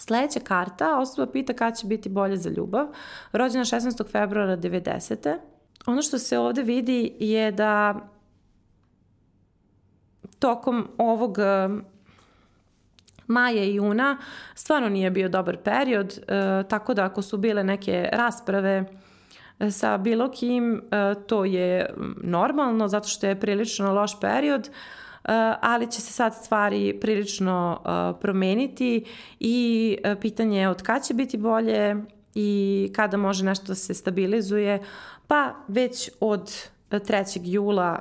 [0.07, 2.87] Sledeća karta, osoba pita kada će biti bolje za ljubav.
[3.33, 4.11] Rođena 16.
[4.11, 5.37] februara 90.
[5.87, 7.95] Ono što se ovde vidi je da
[10.39, 11.69] tokom ovog e,
[13.27, 14.19] maja i juna
[14.55, 18.85] stvarno nije bio dobar period, e, tako da ako su bile neke rasprave
[19.59, 20.83] e, sa bilo kim,
[21.27, 24.71] to je normalno zato što je prilično loš period,
[25.61, 27.81] ali će se sad stvari prilično
[28.21, 29.05] promeniti
[29.41, 31.97] i pitanje je od kada će biti bolje
[32.35, 34.83] i kada može nešto da se stabilizuje,
[35.27, 36.53] pa već od
[36.91, 37.41] 3.
[37.45, 37.99] jula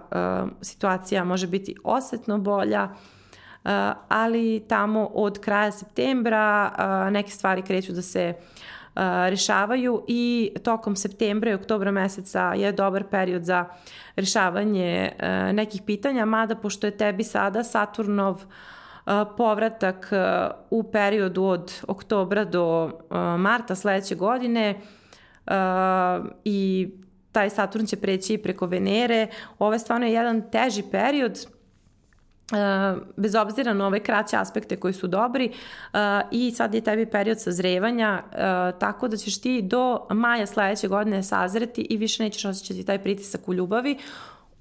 [0.61, 2.89] situacija može biti osetno bolja,
[4.07, 6.71] ali tamo od kraja septembra
[7.11, 8.45] neke stvari kreću da se uh,
[9.29, 13.65] rešavaju i tokom septembra i oktobra meseca je dobar period za
[14.15, 15.11] rešavanje
[15.53, 18.43] nekih pitanja, mada pošto je tebi sada Saturnov
[19.37, 20.11] povratak
[20.69, 22.91] u periodu od oktobra do
[23.37, 24.75] marta sledeće godine
[26.43, 26.89] i
[27.31, 29.27] taj Saturn će preći preko Venere.
[29.59, 31.47] Ovo je stvarno jedan teži period,
[33.17, 35.99] bez obzira na ove kraće aspekte koji su dobri uh,
[36.31, 41.23] i sad je tebi period sazrevanja uh, tako da ćeš ti do maja sledeće godine
[41.23, 43.97] sazreti i više nećeš osjećati taj pritisak u ljubavi.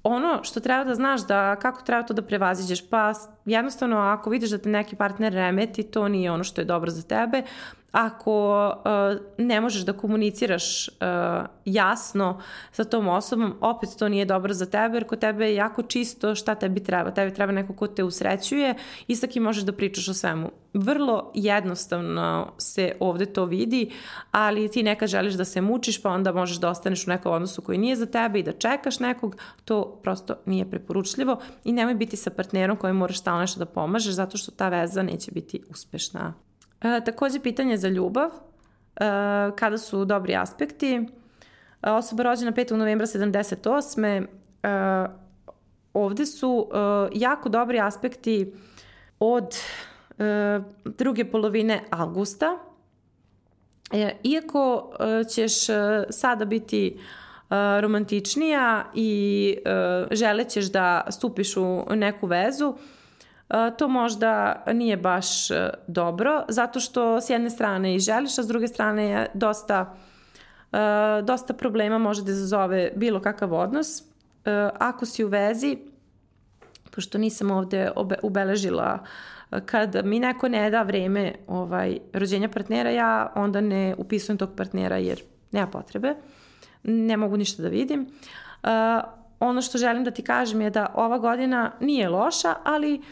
[0.03, 3.13] Ono što treba da znaš da kako treba to da prevaziđeš, pa
[3.45, 7.03] jednostavno ako vidiš da te neki partner remeti, to nije ono što je dobro za
[7.03, 7.41] tebe,
[7.93, 10.93] ako uh, ne možeš da komuniciraš uh,
[11.65, 12.41] jasno
[12.71, 16.35] sa tom osobom, opet to nije dobro za tebe, jer kod tebe je jako čisto
[16.35, 17.11] šta tebi treba.
[17.11, 18.75] Tebi treba neko ko te usrećuje
[19.07, 20.51] i sa kim možeš da pričaš o svemu.
[20.73, 23.91] Vrlo jednostavno se ovde to vidi,
[24.31, 27.61] ali ti nekad želiš da se mučiš, pa onda možeš da ostaneš u nekom odnosu
[27.61, 32.17] koji nije za tebe i da čekaš nekog, to prosto nije preporučljivo i nemoj biti
[32.17, 36.33] sa partnerom koji moraš stalno nešto da pomažeš, zato što ta veza neće biti uspešna.
[36.83, 38.33] E, takođe pitanje za ljubav, e,
[39.55, 41.07] kada su dobri aspekti.
[41.83, 42.75] E, osoba rođena 5.
[42.75, 44.25] novembra 78.
[44.63, 45.07] E,
[45.93, 46.77] ovde su e,
[47.13, 48.53] jako dobri aspekti
[49.19, 49.55] od
[50.19, 52.57] e, druge polovine avgusta.
[53.91, 61.85] E, iako e, ćeš e, sada biti e, romantičnija i e, želećeš da stupiš u
[61.89, 62.75] neku vezu,
[63.77, 68.47] to možda nije baš e, dobro, zato što s jedne strane i želiš, a s
[68.47, 69.95] druge strane je dosta,
[70.71, 70.77] e,
[71.21, 74.01] dosta problema može da izazove bilo kakav odnos.
[74.01, 74.03] E,
[74.79, 75.77] ako si u vezi,
[76.95, 77.91] pošto nisam ovde
[78.23, 78.99] ubeležila
[79.65, 84.97] kad mi neko ne da vreme ovaj, rođenja partnera, ja onda ne upisujem tog partnera
[84.97, 85.21] jer
[85.51, 86.15] nema potrebe.
[86.83, 88.01] Ne mogu ništa da vidim.
[88.63, 88.69] Uh,
[89.39, 93.03] ono što želim da ti kažem je da ova godina nije loša, ali uh,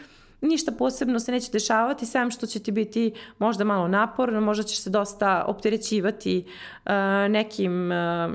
[0.42, 4.80] ništa posebno se neće dešavati, sem što će ti biti možda malo naporno, možda ćeš
[4.80, 6.44] se dosta opterećivati
[6.84, 6.92] uh,
[7.30, 8.34] nekim, uh,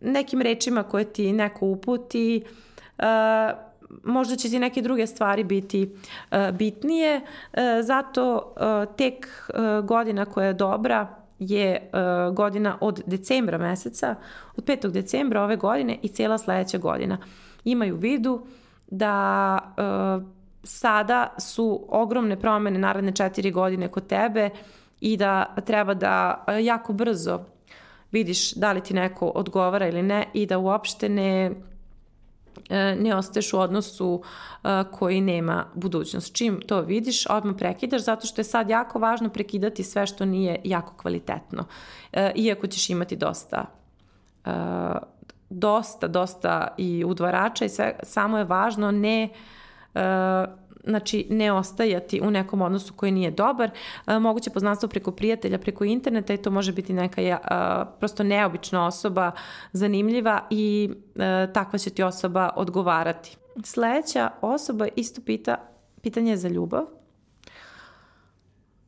[0.00, 2.42] nekim rečima koje ti neko uputi,
[2.98, 3.04] uh,
[4.04, 5.90] možda će ti neke druge stvari biti
[6.30, 13.02] uh, bitnije, uh, zato uh, tek uh, godina koja je dobra je uh, godina od
[13.06, 14.14] decembra meseca,
[14.56, 14.90] od 5.
[14.90, 17.18] decembra ove godine i cijela sledeća godina.
[17.64, 18.46] Imaju vidu
[18.90, 19.58] da
[20.18, 24.50] uh, sada su ogromne promene naredne četiri godine kod tebe
[25.00, 27.40] i da treba da e, jako brzo
[28.12, 31.52] vidiš da li ti neko odgovara ili ne i da uopšte ne
[32.70, 34.22] e, ne ostaješ u odnosu
[34.64, 36.36] e, koji nema budućnost.
[36.36, 40.60] Čim to vidiš, odmah prekidaš, zato što je sad jako važno prekidati sve što nije
[40.64, 41.64] jako kvalitetno.
[42.34, 43.64] Iako ćeš imati dosta
[45.50, 49.36] dosta, dosta i udvarača i sve, samo je važno ne uh,
[50.84, 53.70] znači ne ostajati u nekom odnosu koji nije dobar,
[54.06, 57.38] moguće poznanstvo preko prijatelja, preko interneta i to može biti neka
[57.98, 59.32] prosto neobična osoba,
[59.72, 60.90] zanimljiva i
[61.54, 63.36] takva će ti osoba odgovarati.
[63.64, 65.56] Sledeća osoba isto pita
[66.02, 66.84] pitanje za ljubav.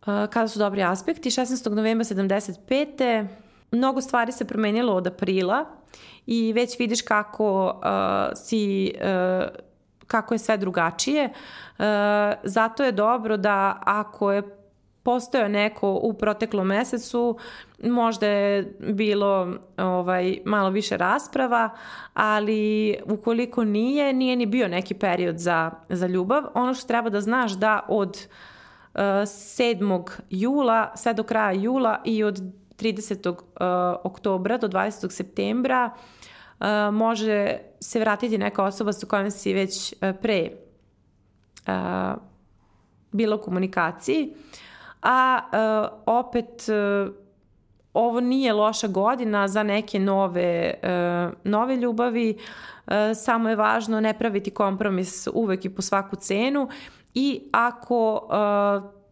[0.05, 1.31] Kada su dobri aspekti?
[1.31, 1.75] 16.
[1.75, 3.27] novembra 75.
[3.71, 5.65] Mnogo stvari se promenilo od aprila
[6.27, 9.72] i već vidiš kako uh, si uh,
[10.13, 11.25] kako je sve drugačije.
[11.25, 11.33] E,
[12.43, 14.43] zato je dobro da ako je
[15.03, 17.39] postojao neko u proteklom mesecu,
[17.83, 21.71] možda je bilo ovaj, malo više rasprava,
[22.15, 26.43] ali ukoliko nije, nije ni bio neki period za, za ljubav.
[26.55, 28.17] Ono što treba da znaš da od
[28.95, 30.11] e, 7.
[30.31, 32.39] jula sve do kraja jula i od
[32.83, 33.29] 30.
[33.29, 33.37] Uh,
[34.05, 35.11] oktobra do 20.
[35.11, 36.01] septembra uh,
[36.93, 40.51] može se vratiti neka osoba sa kojom si već pre
[41.67, 42.23] uh,
[43.13, 44.35] bilo komunikaciji,
[45.03, 45.41] a
[46.07, 46.69] opet
[47.95, 50.75] ovo nije loša godina za neke nove,
[51.45, 52.39] nove ljubavi,
[53.15, 56.69] samo je važno ne praviti kompromis uvek i po svaku cenu
[57.15, 58.29] i ako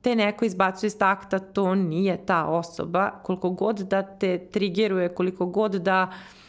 [0.01, 5.47] te neko izbacuje iz takta, to nije ta osoba, koliko god da te trigeruje, koliko
[5.47, 6.41] god da uh,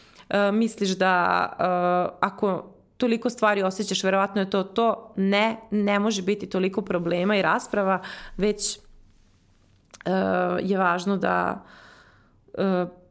[0.52, 2.64] misliš da uh, ako
[2.96, 8.02] toliko stvari osjećaš, verovatno je to to, ne, ne može biti toliko problema i rasprava,
[8.36, 8.82] već uh,
[10.60, 11.64] je važno da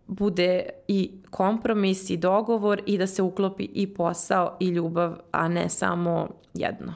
[0.07, 5.69] bude i kompromis i dogovor i da se uklopi i posao i ljubav, a ne
[5.69, 6.93] samo jedno.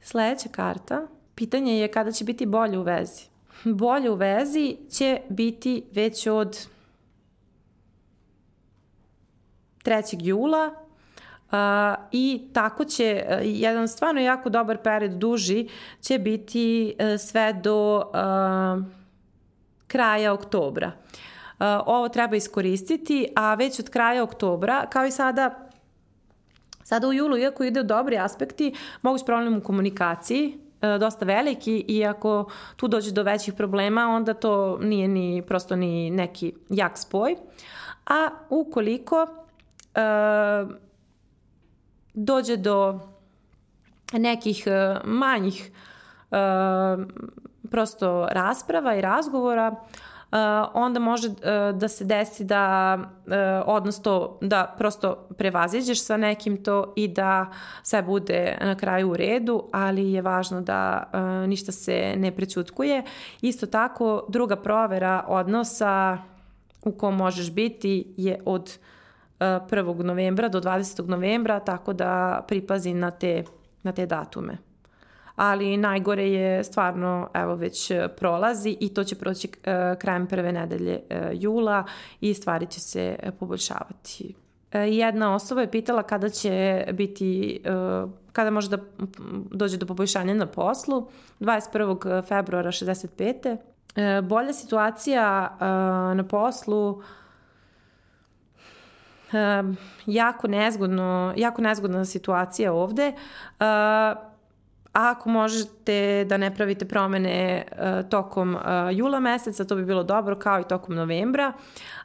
[0.00, 3.22] Sledeća karta, pitanje je kada će biti bolje u vezi.
[3.64, 6.66] Bolje u vezi će biti već od
[9.84, 10.16] 3.
[10.20, 10.70] jula
[11.50, 11.56] Uh,
[12.12, 15.68] I tako će uh, jedan stvarno jako dobar period duži
[16.00, 18.84] će biti uh, sve do uh,
[19.86, 20.86] kraja oktobra.
[20.86, 25.66] Uh, ovo treba iskoristiti, a već od kraja oktobra, kao i sada
[26.84, 30.58] Sada u julu, iako ide u dobri aspekti, moguć problem u komunikaciji,
[31.00, 36.10] dosta veliki i ako tu dođe do većih problema, onda to nije ni prosto ni
[36.10, 37.36] neki jak spoj.
[38.06, 39.26] A ukoliko
[39.94, 40.70] uh,
[42.14, 43.00] dođe do
[44.12, 45.70] nekih e, manjih
[46.30, 46.36] e,
[47.70, 50.38] prosto rasprava i razgovora, uh,
[50.74, 51.34] onda može uh,
[51.78, 53.32] da se desi da uh,
[53.66, 57.46] odnos to, da prosto prevaziđeš sa nekim to i da
[57.82, 61.10] sve bude na kraju u redu, ali je važno da
[61.46, 63.02] ništa se ne prećutkuje.
[63.40, 66.18] Isto tako, druga provera odnosa
[66.84, 68.78] u kom možeš biti je od
[69.40, 70.02] 1.
[70.02, 71.08] novembra do 20.
[71.08, 73.44] novembra, tako da pripazi na te,
[73.82, 74.58] na te datume.
[75.36, 81.00] Ali najgore je stvarno, evo već prolazi i to će proći uh, krajem prve nedelje
[81.10, 81.84] uh, jula
[82.20, 84.34] i stvari će se poboljšavati.
[84.72, 87.60] Jedna osoba je pitala kada će biti,
[88.32, 88.78] kada može da
[89.50, 91.08] dođe do poboljšanja na poslu.
[91.40, 92.26] 21.
[92.26, 93.56] februara 65.
[94.22, 95.56] Bolja situacija
[96.14, 97.02] na poslu
[99.32, 99.74] uh,
[100.06, 103.12] jako nezgodno, jako nezgodna situacija ovde.
[103.60, 103.66] Uh,
[104.92, 108.60] ako možete da ne pravite promene uh, tokom uh,
[108.92, 111.52] jula meseca, to bi bilo dobro, kao i tokom novembra.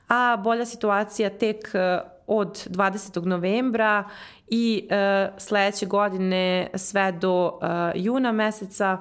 [0.09, 3.25] A bolja situacija tek uh, od 20.
[3.25, 4.03] novembra
[4.47, 4.89] i
[5.37, 7.59] sledeće godine sve do
[7.95, 8.97] juna meseca,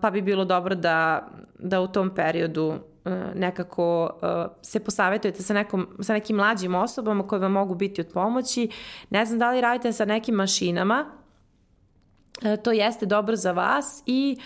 [0.00, 2.91] pa bi bilo dobro da, da u tom periodu E,
[3.34, 8.08] nekako uh, se posavetujete sa, nekom, sa nekim mlađim osobama koje vam mogu biti od
[8.14, 8.68] pomoći.
[9.10, 11.06] Ne znam da li radite sa nekim mašinama,
[12.42, 14.38] uh, to jeste dobro za vas i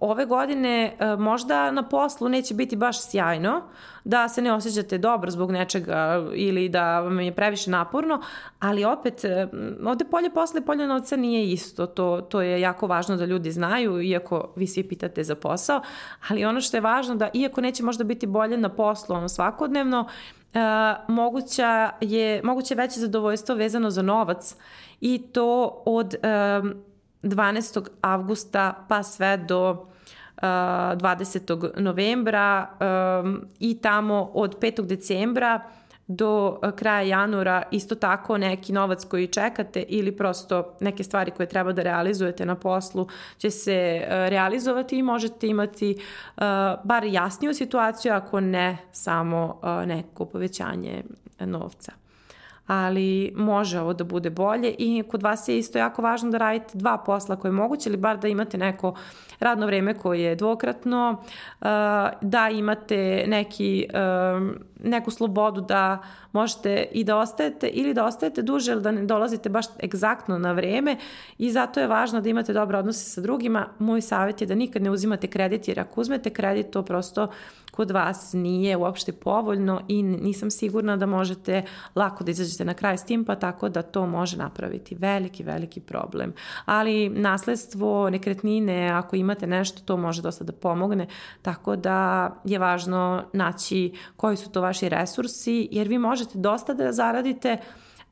[0.00, 3.62] ove godine uh, možda na poslu neće biti baš sjajno,
[4.04, 8.22] da se ne osjećate dobro zbog nečega ili da vam je previše naporno,
[8.60, 12.86] ali opet uh, ovde polje posla i polje novca nije isto, to, to je jako
[12.86, 15.80] važno da ljudi znaju, iako vi svi pitate za posao,
[16.28, 20.00] ali ono što je važno da iako neće možda biti bolje na poslu ono svakodnevno,
[20.00, 24.56] uh, moguća je, moguće veće zadovoljstvo vezano za novac
[25.00, 26.70] i to od uh,
[27.22, 27.88] 12.
[28.00, 29.86] avgusta pa sve do
[30.42, 31.80] 20.
[31.80, 32.68] novembra
[33.58, 34.86] i tamo od 5.
[34.86, 35.60] decembra
[36.06, 41.72] do kraja januara isto tako neki novac koji čekate ili prosto neke stvari koje treba
[41.72, 43.08] da realizujete na poslu
[43.38, 45.98] će se realizovati i možete imati
[46.84, 51.02] bar jasniju situaciju ako ne samo neko povećanje
[51.40, 51.92] novca
[52.66, 56.78] ali može ovo da bude bolje i kod vas je isto jako važno da radite
[56.78, 58.94] dva posla koje je moguće ili bar da imate neko
[59.40, 61.16] radno vreme koje je dvokratno,
[61.60, 61.66] uh,
[62.20, 63.86] da imate neki,
[64.36, 65.98] um, neku slobodu da
[66.32, 70.52] možete i da ostajete ili da ostajete duže ili da ne dolazite baš egzaktno na
[70.52, 70.96] vreme
[71.38, 73.66] i zato je važno da imate dobre odnose sa drugima.
[73.78, 77.28] Moj savjet je da nikad ne uzimate kredit jer ako uzmete kredit to prosto
[77.76, 81.62] kod vas nije uopšte povoljno i nisam sigurna da možete
[81.94, 85.80] lako da izađete na kraj s tim, pa tako da to može napraviti veliki, veliki
[85.80, 86.32] problem.
[86.64, 91.06] Ali nasledstvo, nekretnine, ako imate nešto, to može dosta da pomogne,
[91.42, 96.92] tako da je važno naći koji su to vaši resursi, jer vi možete dosta da
[96.92, 97.56] zaradite,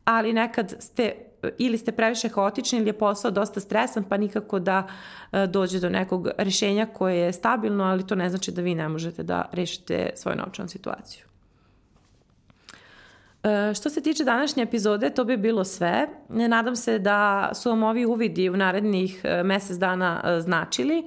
[0.05, 1.13] ali nekad ste
[1.59, 4.87] ili ste previše haotični ili je posao dosta stresan pa nikako da
[5.33, 8.89] e, dođe do nekog rešenja koje je stabilno, ali to ne znači da vi ne
[8.89, 11.25] možete da rešite svoju novčanu situaciju.
[13.45, 16.09] E, što se tiče današnje epizode, to bi bilo sve.
[16.29, 21.05] Nadam se da su vam ovi uvidi u narednih e, mesec dana e, značili.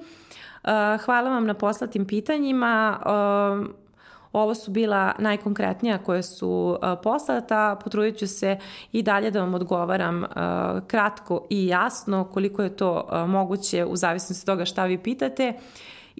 [1.04, 3.00] Hvala vam na poslatim pitanjima.
[4.32, 7.76] Ovo su bila najkonkretnija koje su poslata.
[7.84, 8.58] Potrudit ću se
[8.92, 10.24] i dalje da vam odgovaram
[10.86, 15.54] kratko i jasno koliko je to moguće u zavisnosti toga šta vi pitate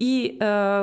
[0.01, 0.39] i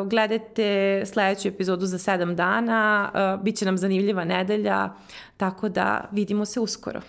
[0.07, 4.91] gledajte sledeću epizodu za sedam dana, uh, bit će nam zanimljiva nedelja,
[5.37, 7.01] tako da vidimo se uskoro.